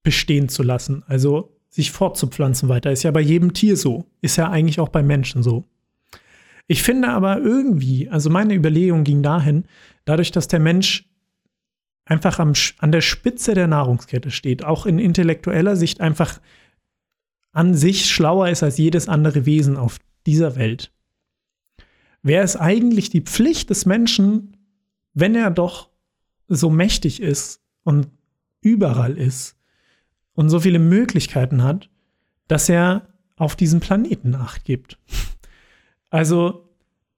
bestehen 0.03 0.49
zu 0.49 0.63
lassen. 0.63 1.03
Also 1.07 1.59
sich 1.69 1.91
fortzupflanzen 1.93 2.69
weiter. 2.69 2.91
Ist 2.93 3.03
ja 3.03 3.11
bei 3.11 3.21
jedem 3.21 3.53
Tier 3.53 3.77
so. 3.77 4.07
Ist 4.21 4.37
ja 4.37 4.51
eigentlich 4.51 4.81
auch 4.81 4.89
bei 4.89 5.03
Menschen 5.03 5.43
so. 5.43 5.65
Ich 6.67 6.83
finde 6.83 7.09
aber 7.09 7.39
irgendwie, 7.39 8.09
also 8.09 8.31
meine 8.31 8.55
Überlegung 8.55 9.05
ging 9.05 9.23
dahin, 9.23 9.65
dadurch, 10.05 10.31
dass 10.33 10.49
der 10.49 10.61
Mensch 10.61 11.09
einfach 12.05 12.39
am, 12.39 12.53
an 12.79 12.93
der 12.93 13.01
Spitze 13.01 13.55
der 13.55 13.69
Nahrungskette 13.69 14.31
steht, 14.31 14.65
auch 14.65 14.87
in 14.87 14.99
intellektueller 14.99 15.77
Sicht 15.77 16.01
einfach 16.01 16.41
an 17.53 17.75
sich 17.75 18.07
schlauer 18.07 18.49
ist 18.49 18.63
als 18.63 18.79
jedes 18.79 19.09
andere 19.09 19.47
Wesen 19.47 19.77
auf 19.77 19.99
dieser 20.27 20.57
Welt. 20.57 20.93
Wäre 22.23 22.45
es 22.45 22.57
eigentlich 22.57 23.11
die 23.11 23.23
Pflicht 23.23 23.71
des 23.71 23.87
Menschen, 23.87 24.57
wenn 25.15 25.35
er 25.35 25.51
doch 25.51 25.89
so 26.49 26.71
mächtig 26.71 27.21
ist 27.21 27.61
und 27.85 28.09
überall 28.61 29.17
ist 29.17 29.58
und 30.39 30.51
so 30.51 30.61
viele 30.61 30.79
Möglichkeiten 30.79 31.65
hat, 31.65 31.91
dass 32.47 32.69
er 32.69 33.09
auf 33.35 33.57
diesem 33.57 33.81
Planeten 33.81 34.37
Acht 34.37 34.65
gibt. 34.65 34.97
Also 36.11 36.71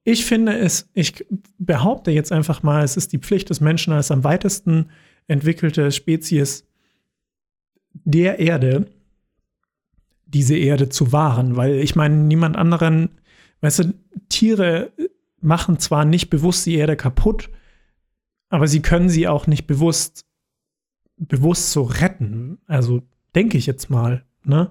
ich 0.03 0.25
finde 0.25 0.57
es, 0.57 0.89
ich 0.95 1.23
behaupte 1.59 2.09
jetzt 2.09 2.31
einfach 2.31 2.63
mal, 2.63 2.83
es 2.83 2.97
ist 2.97 3.13
die 3.13 3.19
Pflicht 3.19 3.51
des 3.51 3.61
Menschen 3.61 3.93
als 3.93 4.09
am 4.09 4.23
weitesten 4.23 4.89
entwickelte 5.27 5.91
Spezies 5.91 6.65
der 7.93 8.39
Erde, 8.39 8.87
diese 10.25 10.57
Erde 10.57 10.89
zu 10.89 11.11
wahren, 11.11 11.55
weil 11.55 11.75
ich 11.75 11.95
meine, 11.95 12.15
niemand 12.15 12.57
anderen, 12.57 13.09
weißt 13.61 13.79
du, 13.79 13.93
Tiere 14.29 14.93
machen 15.41 15.77
zwar 15.77 16.05
nicht 16.05 16.31
bewusst 16.31 16.65
die 16.65 16.75
Erde 16.75 16.95
kaputt, 16.95 17.51
aber 18.49 18.67
sie 18.67 18.81
können 18.81 19.09
sie 19.09 19.27
auch 19.27 19.45
nicht 19.45 19.67
bewusst, 19.67 20.25
bewusst 21.27 21.71
so 21.71 21.83
retten. 21.83 22.57
Also 22.67 23.01
Denke 23.35 23.57
ich 23.57 23.65
jetzt 23.65 23.89
mal. 23.89 24.23
Ne? 24.43 24.69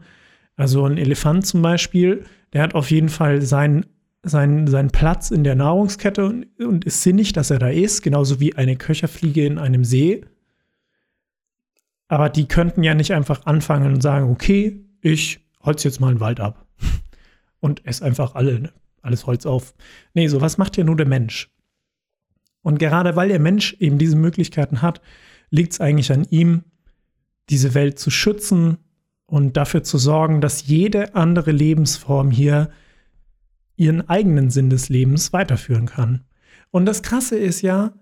Also 0.57 0.85
ein 0.85 0.99
Elefant 0.99 1.47
zum 1.47 1.63
Beispiel, 1.63 2.25
der 2.53 2.63
hat 2.63 2.75
auf 2.75 2.91
jeden 2.91 3.09
Fall 3.09 3.41
seinen, 3.43 3.87
seinen, 4.23 4.67
seinen 4.67 4.91
Platz 4.91 5.31
in 5.31 5.45
der 5.45 5.55
Nahrungskette 5.55 6.27
und, 6.27 6.47
und 6.61 6.85
ist 6.85 7.03
sinnig, 7.03 7.33
dass 7.33 7.51
er 7.51 7.59
da 7.59 7.69
ist, 7.69 8.03
genauso 8.03 8.41
wie 8.41 8.55
eine 8.57 8.77
Köcherfliege 8.77 9.47
in 9.47 9.59
einem 9.59 9.85
See. 9.85 10.25
Aber 12.09 12.29
die 12.29 12.49
könnten 12.49 12.83
ja 12.83 12.95
nicht 12.95 13.13
einfach 13.15 13.47
anfangen 13.47 13.95
und 13.95 14.03
sagen, 14.03 14.31
okay, 14.31 14.85
ich 15.01 15.41
holz 15.63 15.85
jetzt 15.85 16.01
mal 16.01 16.09
einen 16.09 16.21
Wald 16.21 16.41
ab 16.41 16.67
und 17.61 17.87
esse 17.87 18.05
einfach 18.05 18.35
alle, 18.35 18.61
ne? 18.61 18.73
alles 19.01 19.27
Holz 19.27 19.47
auf. 19.47 19.75
Nee, 20.13 20.27
sowas 20.27 20.59
macht 20.59 20.77
ja 20.77 20.85
nur 20.85 20.97
der 20.97 21.07
Mensch. 21.07 21.51
Und 22.63 22.79
gerade 22.79 23.17
weil 23.17 23.29
der 23.29 23.39
Mensch 23.39 23.75
eben 23.79 23.97
diese 23.97 24.17
Möglichkeiten 24.17 24.83
hat, 24.83 25.01
liegt 25.51 25.73
es 25.73 25.81
eigentlich 25.81 26.13
an 26.13 26.27
ihm, 26.31 26.65
diese 27.49 27.75
Welt 27.75 27.99
zu 27.99 28.11
schützen 28.11 28.79
und 29.27 29.57
dafür 29.57 29.83
zu 29.83 29.99
sorgen, 29.99 30.41
dass 30.41 30.67
jede 30.67 31.15
andere 31.15 31.53
Lebensform 31.53 32.31
hier 32.31 32.71
ihren 33.77 34.09
eigenen 34.09 34.51
Sinn 34.51 34.71
des 34.71 34.89
Lebens 34.89 35.33
weiterführen 35.33 35.87
kann. 35.87 36.25
Und 36.71 36.87
das 36.87 37.03
Krasse 37.03 37.39
ist 37.39 37.63
ja, 37.63 37.93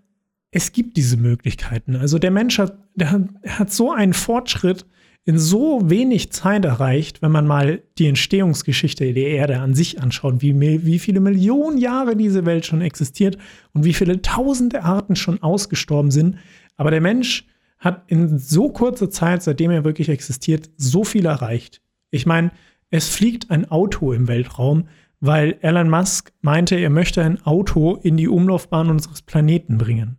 es 0.50 0.72
gibt 0.72 0.96
diese 0.96 1.16
Möglichkeiten. 1.16 1.96
Also 1.96 2.18
der 2.18 2.30
Mensch 2.30 2.58
hat, 2.58 2.78
der 2.94 3.28
hat, 3.46 3.72
so 3.72 3.92
einen 3.92 4.14
Fortschritt 4.14 4.86
in 5.24 5.38
so 5.38 5.90
wenig 5.90 6.32
Zeit 6.32 6.64
erreicht, 6.64 7.20
wenn 7.20 7.30
man 7.30 7.46
mal 7.46 7.82
die 7.98 8.06
Entstehungsgeschichte 8.06 9.12
der 9.12 9.28
Erde 9.28 9.60
an 9.60 9.74
sich 9.74 10.00
anschaut, 10.00 10.40
wie, 10.40 10.58
wie 10.58 10.98
viele 10.98 11.20
Millionen 11.20 11.76
Jahre 11.76 12.16
diese 12.16 12.46
Welt 12.46 12.64
schon 12.64 12.80
existiert 12.80 13.36
und 13.74 13.84
wie 13.84 13.92
viele 13.92 14.22
tausende 14.22 14.84
Arten 14.84 15.16
schon 15.16 15.42
ausgestorben 15.42 16.10
sind. 16.10 16.36
Aber 16.78 16.90
der 16.90 17.02
Mensch 17.02 17.46
hat 17.78 18.10
in 18.10 18.38
so 18.38 18.70
kurzer 18.70 19.10
Zeit, 19.10 19.42
seitdem 19.42 19.70
er 19.70 19.84
wirklich 19.84 20.08
existiert, 20.08 20.70
so 20.78 21.04
viel 21.04 21.26
erreicht. 21.26 21.82
Ich 22.10 22.24
meine, 22.24 22.50
es 22.88 23.08
fliegt 23.08 23.50
ein 23.50 23.70
Auto 23.70 24.14
im 24.14 24.26
Weltraum, 24.26 24.88
weil 25.20 25.58
Elon 25.60 25.90
Musk 25.90 26.32
meinte, 26.40 26.76
er 26.76 26.90
möchte 26.90 27.22
ein 27.22 27.44
Auto 27.44 27.96
in 27.96 28.16
die 28.16 28.28
Umlaufbahn 28.28 28.88
unseres 28.88 29.20
Planeten 29.20 29.76
bringen. 29.76 30.16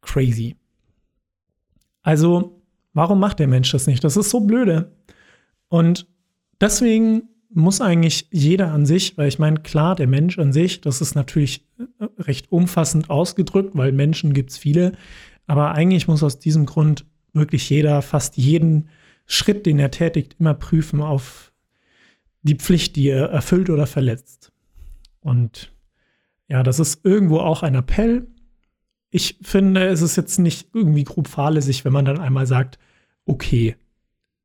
Crazy. 0.00 0.54
Also, 2.02 2.62
Warum 2.94 3.20
macht 3.20 3.38
der 3.38 3.48
Mensch 3.48 3.70
das 3.72 3.86
nicht? 3.86 4.04
Das 4.04 4.16
ist 4.16 4.30
so 4.30 4.40
blöde. 4.40 4.92
Und 5.68 6.06
deswegen 6.60 7.22
muss 7.50 7.80
eigentlich 7.80 8.28
jeder 8.30 8.72
an 8.72 8.86
sich, 8.86 9.16
weil 9.18 9.28
ich 9.28 9.38
meine, 9.38 9.60
klar, 9.60 9.94
der 9.94 10.06
Mensch 10.06 10.38
an 10.38 10.52
sich, 10.52 10.80
das 10.80 11.00
ist 11.00 11.14
natürlich 11.14 11.66
äh, 11.78 12.04
recht 12.18 12.50
umfassend 12.50 13.10
ausgedrückt, 13.10 13.72
weil 13.74 13.92
Menschen 13.92 14.32
gibt 14.32 14.50
es 14.50 14.58
viele, 14.58 14.92
aber 15.46 15.72
eigentlich 15.72 16.08
muss 16.08 16.22
aus 16.22 16.38
diesem 16.38 16.66
Grund 16.66 17.06
wirklich 17.32 17.68
jeder 17.70 18.02
fast 18.02 18.36
jeden 18.36 18.88
Schritt, 19.26 19.66
den 19.66 19.78
er 19.78 19.90
tätigt, 19.90 20.36
immer 20.38 20.54
prüfen 20.54 21.00
auf 21.00 21.52
die 22.42 22.56
Pflicht, 22.56 22.96
die 22.96 23.08
er 23.08 23.30
erfüllt 23.30 23.70
oder 23.70 23.86
verletzt. 23.86 24.52
Und 25.20 25.72
ja, 26.48 26.62
das 26.62 26.80
ist 26.80 27.04
irgendwo 27.04 27.38
auch 27.38 27.62
ein 27.62 27.74
Appell 27.74 28.26
ich 29.14 29.38
finde, 29.42 29.86
es 29.88 30.00
ist 30.00 30.16
jetzt 30.16 30.38
nicht 30.38 30.70
irgendwie 30.72 31.04
grob 31.04 31.28
fahrlässig, 31.28 31.84
wenn 31.84 31.92
man 31.92 32.06
dann 32.06 32.18
einmal 32.18 32.46
sagt, 32.46 32.78
okay, 33.26 33.76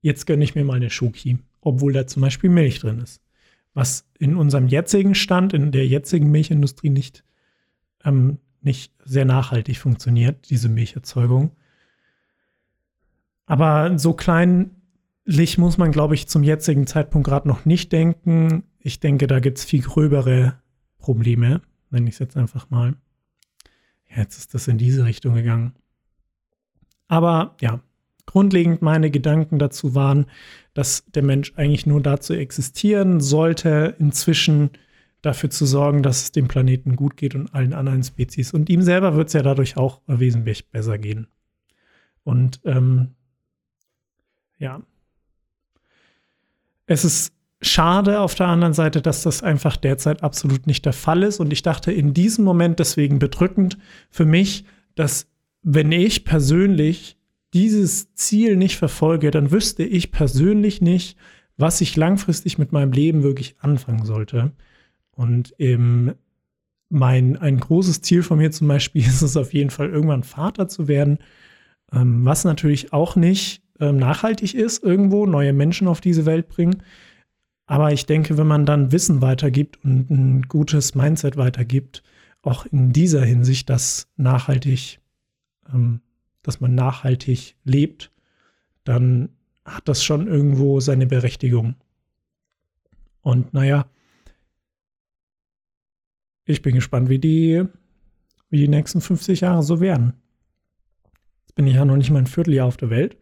jetzt 0.02 0.28
gönne 0.28 0.44
ich 0.44 0.56
mir 0.56 0.66
mal 0.66 0.76
eine 0.76 0.90
Schoki, 0.90 1.40
obwohl 1.62 1.94
da 1.94 2.06
zum 2.06 2.22
Beispiel 2.22 2.50
Milch 2.50 2.80
drin 2.80 3.00
ist. 3.00 3.22
Was 3.74 4.10
in 4.20 4.36
unserem 4.36 4.68
jetzigen 4.68 5.16
Stand, 5.16 5.54
in 5.54 5.72
der 5.72 5.88
jetzigen 5.88 6.30
Milchindustrie 6.30 6.90
nicht, 6.90 7.24
ähm, 8.04 8.40
nicht 8.68 8.94
sehr 9.04 9.26
nachhaltig 9.26 9.80
funktioniert, 9.80 10.50
diese 10.52 10.70
Milcherzeugung. 10.70 11.56
Aber 13.48 13.98
so 13.98 14.14
kleinlich 14.14 15.58
muss 15.58 15.78
man, 15.78 15.92
glaube 15.92 16.14
ich, 16.14 16.28
zum 16.28 16.44
jetzigen 16.44 16.86
Zeitpunkt 16.86 17.28
gerade 17.28 17.48
noch 17.48 17.66
nicht 17.66 17.92
denken. 17.92 18.64
Ich 18.80 19.00
denke, 19.00 19.26
da 19.26 19.40
gibt 19.40 19.58
es 19.58 19.66
viel 19.66 19.82
gröbere 19.82 20.62
Probleme, 21.00 21.62
nenne 21.90 22.10
ich 22.10 22.16
es 22.16 22.20
jetzt 22.20 22.38
einfach 22.38 22.70
mal. 22.70 22.96
Jetzt 24.16 24.38
ist 24.38 24.54
das 24.54 24.68
in 24.68 24.78
diese 24.78 25.06
Richtung 25.06 25.36
gegangen. 25.36 25.74
Aber 27.08 27.56
ja, 27.62 27.80
grundlegend 28.26 28.82
meine 28.82 29.10
Gedanken 29.10 29.60
dazu 29.60 29.96
waren, 29.96 30.26
dass 30.74 31.06
der 31.06 31.24
Mensch 31.24 31.54
eigentlich 31.56 31.86
nur 31.86 32.02
dazu 32.02 32.34
existieren 32.34 33.22
sollte, 33.22 33.96
inzwischen 33.98 34.72
dafür 35.22 35.50
zu 35.50 35.66
sorgen, 35.66 36.04
dass 36.04 36.24
es 36.24 36.32
dem 36.32 36.48
Planeten 36.48 36.96
gut 36.96 37.18
geht 37.18 37.36
und 37.36 37.54
allen 37.54 37.74
anderen 37.74 38.04
Spezies. 38.04 38.54
Und 38.54 38.70
ihm 38.70 38.82
selber 38.82 39.16
wird 39.16 39.28
es 39.28 39.34
ja 39.34 39.42
dadurch 39.42 39.78
auch 39.78 40.02
wesentlich 40.08 40.70
besser 40.70 40.98
gehen. 40.98 41.28
Und 42.24 42.60
ähm, 42.66 43.16
ja, 44.60 44.82
es 46.86 47.06
ist 47.06 47.34
schade 47.62 48.20
auf 48.20 48.36
der 48.36 48.48
anderen 48.48 48.74
Seite, 48.74 49.02
dass 49.02 49.24
das 49.24 49.44
einfach 49.44 49.78
derzeit 49.78 50.24
absolut 50.24 50.68
nicht 50.68 50.86
der 50.86 50.94
Fall 50.94 51.24
ist. 51.24 51.40
Und 51.40 51.52
ich 51.52 51.62
dachte 51.62 51.92
in 51.92 52.14
diesem 52.14 52.46
Moment 52.46 52.80
deswegen 52.80 53.20
bedrückend 53.20 53.78
für 54.10 54.26
mich, 54.26 54.66
dass 54.96 55.28
wenn 55.64 55.92
ich 55.92 56.24
persönlich 56.24 57.18
dieses 57.54 58.14
Ziel 58.14 58.58
nicht 58.58 58.78
verfolge, 58.78 59.32
dann 59.32 59.52
wüsste 59.52 59.84
ich 59.84 60.12
persönlich 60.12 60.82
nicht, 60.82 61.18
was 61.58 61.82
ich 61.82 61.96
langfristig 61.96 62.58
mit 62.58 62.72
meinem 62.72 62.92
Leben 62.92 63.24
wirklich 63.24 63.56
anfangen 63.60 64.06
sollte. 64.06 64.52
Und 65.18 65.60
eben 65.60 66.14
mein, 66.90 67.38
ein 67.38 67.60
großes 67.60 68.02
Ziel 68.02 68.24
von 68.24 68.38
mir 68.38 68.52
zum 68.52 68.68
Beispiel 68.68 69.02
ist 69.06 69.22
es 69.22 69.36
auf 69.36 69.54
jeden 69.54 69.72
Fall, 69.72 69.90
irgendwann 69.90 70.24
Vater 70.24 70.68
zu 70.68 70.88
werden, 70.88 71.18
ähm, 71.92 72.24
was 72.24 72.46
natürlich 72.46 72.94
auch 72.94 73.16
nicht 73.16 73.62
ähm, 73.80 73.98
nachhaltig 73.98 74.54
ist, 74.54 74.84
irgendwo 74.84 75.26
neue 75.26 75.54
Menschen 75.54 75.88
auf 75.88 76.02
diese 76.02 76.26
Welt 76.26 76.48
bringen. 76.48 76.84
Aber 77.66 77.92
ich 77.92 78.06
denke, 78.06 78.38
wenn 78.38 78.48
man 78.48 78.66
dann 78.66 78.92
Wissen 78.92 79.22
weitergibt 79.22 79.84
und 79.84 80.10
ein 80.10 80.42
gutes 80.44 80.96
Mindset 80.96 81.36
weitergibt, 81.36 82.04
auch 82.44 82.66
in 82.66 82.94
dieser 82.94 83.26
Hinsicht, 83.26 83.70
dass 83.70 84.08
nachhaltig, 84.16 85.00
ähm, 85.74 86.02
dass 86.44 86.62
man 86.62 86.76
nachhaltig 86.76 87.56
lebt, 87.66 88.12
dann 88.84 89.30
hat 89.66 89.88
das 89.90 90.04
schon 90.04 90.28
irgendwo 90.28 90.80
seine 90.80 91.08
Berechtigung. 91.08 91.76
Und 93.22 93.54
naja, 93.54 93.88
ich 96.48 96.62
bin 96.62 96.76
gespannt, 96.76 97.10
wie 97.10 97.20
die, 97.20 97.64
wie 98.50 98.58
die 98.58 98.68
nächsten 98.68 99.02
50 99.02 99.42
Jahre 99.42 99.64
so 99.64 99.80
werden. 99.80 100.14
Jetzt 101.42 101.56
bin 101.56 101.68
ich 101.68 101.76
ja 101.76 101.86
noch 101.86 101.98
nicht 101.98 102.10
mal 102.10 102.20
ein 102.20 102.28
Vierteljahr 102.28 102.68
auf 102.68 102.78
der 102.78 102.90
Welt 102.90 103.18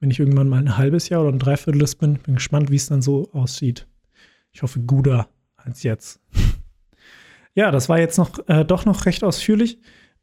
wenn 0.00 0.10
ich 0.10 0.18
irgendwann 0.18 0.48
mal 0.48 0.58
ein 0.58 0.78
halbes 0.78 1.10
Jahr 1.10 1.22
oder 1.22 1.32
ein 1.32 1.38
Dreiviertel 1.38 1.86
bin, 1.98 2.14
bin 2.14 2.34
gespannt, 2.36 2.70
wie 2.70 2.76
es 2.76 2.86
dann 2.86 3.02
so 3.02 3.30
aussieht. 3.32 3.86
Ich 4.50 4.62
hoffe, 4.62 4.80
guter 4.80 5.28
als 5.56 5.82
jetzt. 5.82 6.20
ja, 7.54 7.70
das 7.70 7.88
war 7.88 8.00
jetzt 8.00 8.16
noch 8.16 8.30
äh, 8.48 8.64
doch 8.64 8.86
noch 8.86 9.04
recht 9.04 9.22
ausführlich. 9.22 9.78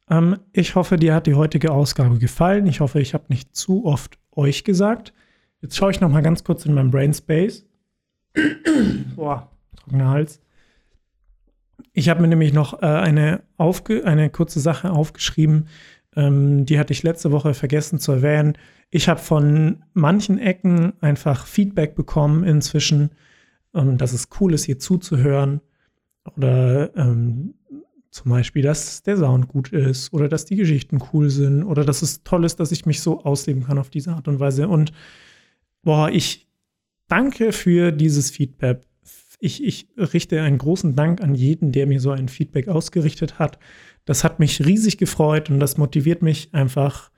Ähm, 0.09 0.39
ich 0.51 0.75
hoffe, 0.75 0.97
dir 0.97 1.13
hat 1.13 1.27
die 1.27 1.35
heutige 1.35 1.71
Ausgabe 1.71 2.17
gefallen. 2.17 2.65
Ich 2.65 2.79
hoffe, 2.79 2.99
ich 2.99 3.13
habe 3.13 3.25
nicht 3.29 3.55
zu 3.55 3.85
oft 3.85 4.17
euch 4.31 4.63
gesagt. 4.63 5.13
Jetzt 5.61 5.77
schaue 5.77 5.91
ich 5.91 6.01
noch 6.01 6.09
mal 6.09 6.23
ganz 6.23 6.43
kurz 6.43 6.65
in 6.65 6.73
meinem 6.73 6.91
Brainspace. 6.91 7.65
Boah, 9.15 9.51
trockener 9.75 10.09
Hals. 10.09 10.41
Ich 11.93 12.09
habe 12.09 12.21
mir 12.21 12.27
nämlich 12.27 12.53
noch 12.53 12.81
äh, 12.81 12.85
eine, 12.85 13.41
eine 13.57 14.29
kurze 14.29 14.59
Sache 14.59 14.91
aufgeschrieben, 14.91 15.67
ähm, 16.17 16.65
die 16.65 16.79
hatte 16.79 16.91
ich 16.93 17.03
letzte 17.03 17.31
Woche 17.31 17.53
vergessen 17.53 17.99
zu 17.99 18.11
erwähnen. 18.11 18.57
Ich 18.89 19.07
habe 19.07 19.19
von 19.19 19.83
manchen 19.93 20.39
Ecken 20.39 20.93
einfach 20.99 21.45
Feedback 21.45 21.95
bekommen 21.95 22.43
inzwischen, 22.43 23.11
ähm, 23.75 23.97
dass 23.97 24.13
es 24.13 24.27
cool 24.39 24.53
ist, 24.53 24.65
hier 24.65 24.79
zuzuhören. 24.79 25.61
Oder 26.35 26.95
ähm, 26.97 27.53
zum 28.09 28.31
Beispiel, 28.31 28.63
dass 28.63 29.03
der 29.03 29.17
Sound 29.17 29.47
gut 29.47 29.71
ist 29.71 30.11
oder 30.11 30.27
dass 30.27 30.45
die 30.45 30.55
Geschichten 30.55 30.99
cool 31.13 31.29
sind 31.29 31.63
oder 31.63 31.85
dass 31.85 32.01
es 32.01 32.23
toll 32.23 32.45
ist, 32.45 32.59
dass 32.59 32.71
ich 32.71 32.87
mich 32.87 33.01
so 33.01 33.23
ausleben 33.23 33.63
kann 33.63 33.77
auf 33.77 33.91
diese 33.91 34.11
Art 34.11 34.27
und 34.27 34.39
Weise. 34.39 34.67
Und 34.67 34.91
boah, 35.83 36.09
ich 36.09 36.47
danke 37.07 37.51
für 37.51 37.91
dieses 37.91 38.31
Feedback. 38.31 38.86
Ich, 39.39 39.63
ich 39.63 39.87
richte 39.97 40.41
einen 40.41 40.57
großen 40.57 40.95
Dank 40.95 41.21
an 41.21 41.35
jeden, 41.35 41.71
der 41.71 41.87
mir 41.87 41.99
so 41.99 42.11
ein 42.11 42.27
Feedback 42.27 42.67
ausgerichtet 42.67 43.37
hat. 43.39 43.59
Das 44.05 44.23
hat 44.23 44.39
mich 44.39 44.65
riesig 44.65 44.97
gefreut 44.97 45.49
und 45.49 45.59
das 45.59 45.77
motiviert 45.77 46.21
mich 46.21 46.53
einfach 46.53 47.11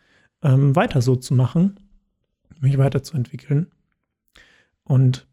ähm, 0.44 0.76
weiter 0.76 1.02
so 1.02 1.16
zu 1.16 1.34
machen, 1.34 1.80
mich 2.60 2.78
weiterzuentwickeln. 2.78 3.68
Und 4.84 5.28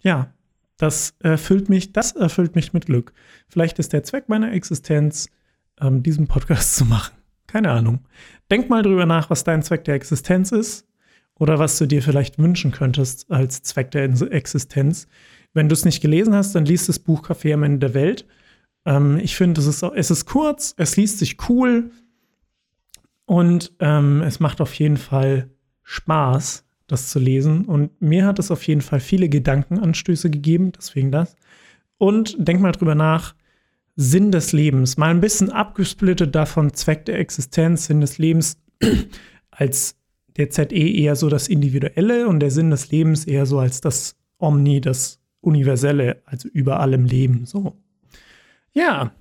ja, 0.00 0.32
das 0.76 1.14
erfüllt 1.18 1.68
mich, 1.68 1.92
das 1.92 2.12
erfüllt 2.12 2.54
mich 2.54 2.72
mit 2.72 2.86
Glück. 2.86 3.12
Vielleicht 3.48 3.78
ist 3.78 3.92
der 3.92 4.02
Zweck 4.02 4.28
meiner 4.28 4.52
Existenz, 4.52 5.28
ähm, 5.80 6.02
diesen 6.02 6.26
Podcast 6.26 6.74
zu 6.76 6.86
machen. 6.86 7.14
Keine 7.46 7.70
Ahnung. 7.70 8.00
Denk 8.50 8.70
mal 8.70 8.82
drüber 8.82 9.06
nach, 9.06 9.28
was 9.28 9.44
dein 9.44 9.62
Zweck 9.62 9.84
der 9.84 9.96
Existenz 9.96 10.52
ist 10.52 10.86
oder 11.34 11.58
was 11.58 11.76
du 11.78 11.86
dir 11.86 12.02
vielleicht 12.02 12.38
wünschen 12.38 12.70
könntest 12.70 13.30
als 13.30 13.62
Zweck 13.62 13.90
der 13.90 14.04
Existenz. 14.04 15.08
Wenn 15.52 15.68
du 15.68 15.72
es 15.72 15.84
nicht 15.84 16.00
gelesen 16.00 16.34
hast, 16.34 16.54
dann 16.54 16.64
liest 16.64 16.88
das 16.88 16.98
Buch 16.98 17.28
Café 17.28 17.54
am 17.54 17.62
Ende 17.62 17.78
der 17.78 17.94
Welt. 17.94 18.26
Ähm, 18.84 19.18
ich 19.18 19.36
finde, 19.36 19.60
es 19.60 19.66
ist, 19.66 19.82
es 19.82 20.10
ist 20.10 20.26
kurz, 20.26 20.74
es 20.76 20.96
liest 20.96 21.18
sich 21.18 21.36
cool 21.48 21.90
und 23.26 23.72
ähm, 23.80 24.22
es 24.22 24.40
macht 24.40 24.60
auf 24.60 24.74
jeden 24.74 24.96
Fall 24.96 25.50
Spaß, 25.82 26.64
das 26.86 27.10
zu 27.10 27.18
lesen. 27.18 27.64
Und 27.64 28.00
mir 28.00 28.26
hat 28.26 28.38
es 28.38 28.50
auf 28.50 28.66
jeden 28.66 28.80
Fall 28.80 29.00
viele 29.00 29.28
Gedankenanstöße 29.28 30.30
gegeben, 30.30 30.72
deswegen 30.76 31.10
das. 31.10 31.36
Und 31.98 32.36
denk 32.38 32.60
mal 32.60 32.72
drüber 32.72 32.94
nach, 32.94 33.34
Sinn 33.96 34.32
des 34.32 34.52
Lebens, 34.52 34.96
mal 34.96 35.10
ein 35.10 35.20
bisschen 35.20 35.50
abgesplittet 35.50 36.34
davon, 36.34 36.72
Zweck 36.72 37.04
der 37.04 37.18
Existenz, 37.18 37.86
Sinn 37.86 38.00
des 38.00 38.16
Lebens 38.16 38.56
als 39.50 39.96
der 40.36 40.48
ZE 40.48 40.64
eher 40.74 41.16
so 41.16 41.28
das 41.28 41.48
Individuelle 41.48 42.26
und 42.26 42.40
der 42.40 42.50
Sinn 42.50 42.70
des 42.70 42.90
Lebens 42.90 43.26
eher 43.26 43.44
so 43.44 43.58
als 43.58 43.82
das 43.82 44.16
Omni, 44.38 44.80
das 44.80 45.19
Universelle, 45.40 46.22
also 46.24 46.48
über 46.48 46.80
allem 46.80 47.04
Leben. 47.04 47.46
So. 47.46 47.76
Ja, 48.72 49.12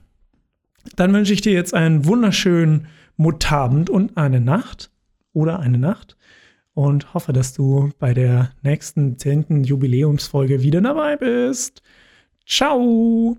dann 0.96 1.14
wünsche 1.14 1.34
ich 1.34 1.42
dir 1.42 1.54
jetzt 1.54 1.74
einen 1.74 2.06
wunderschönen 2.06 2.88
Mutabend 3.18 3.90
und 3.90 4.18
eine 4.18 4.40
Nacht 4.40 4.92
oder 5.34 5.60
eine 5.60 5.78
Nacht 5.78 6.18
und 6.74 7.14
hoffe, 7.14 7.34
dass 7.34 7.54
du 7.54 7.92
bei 8.00 8.14
der 8.14 8.52
nächsten 8.62 9.18
10. 9.18 9.64
Jubiläumsfolge 9.64 10.64
wieder 10.64 10.82
dabei 10.82 11.18
bist. 11.18 11.82
Ciao! 12.46 13.38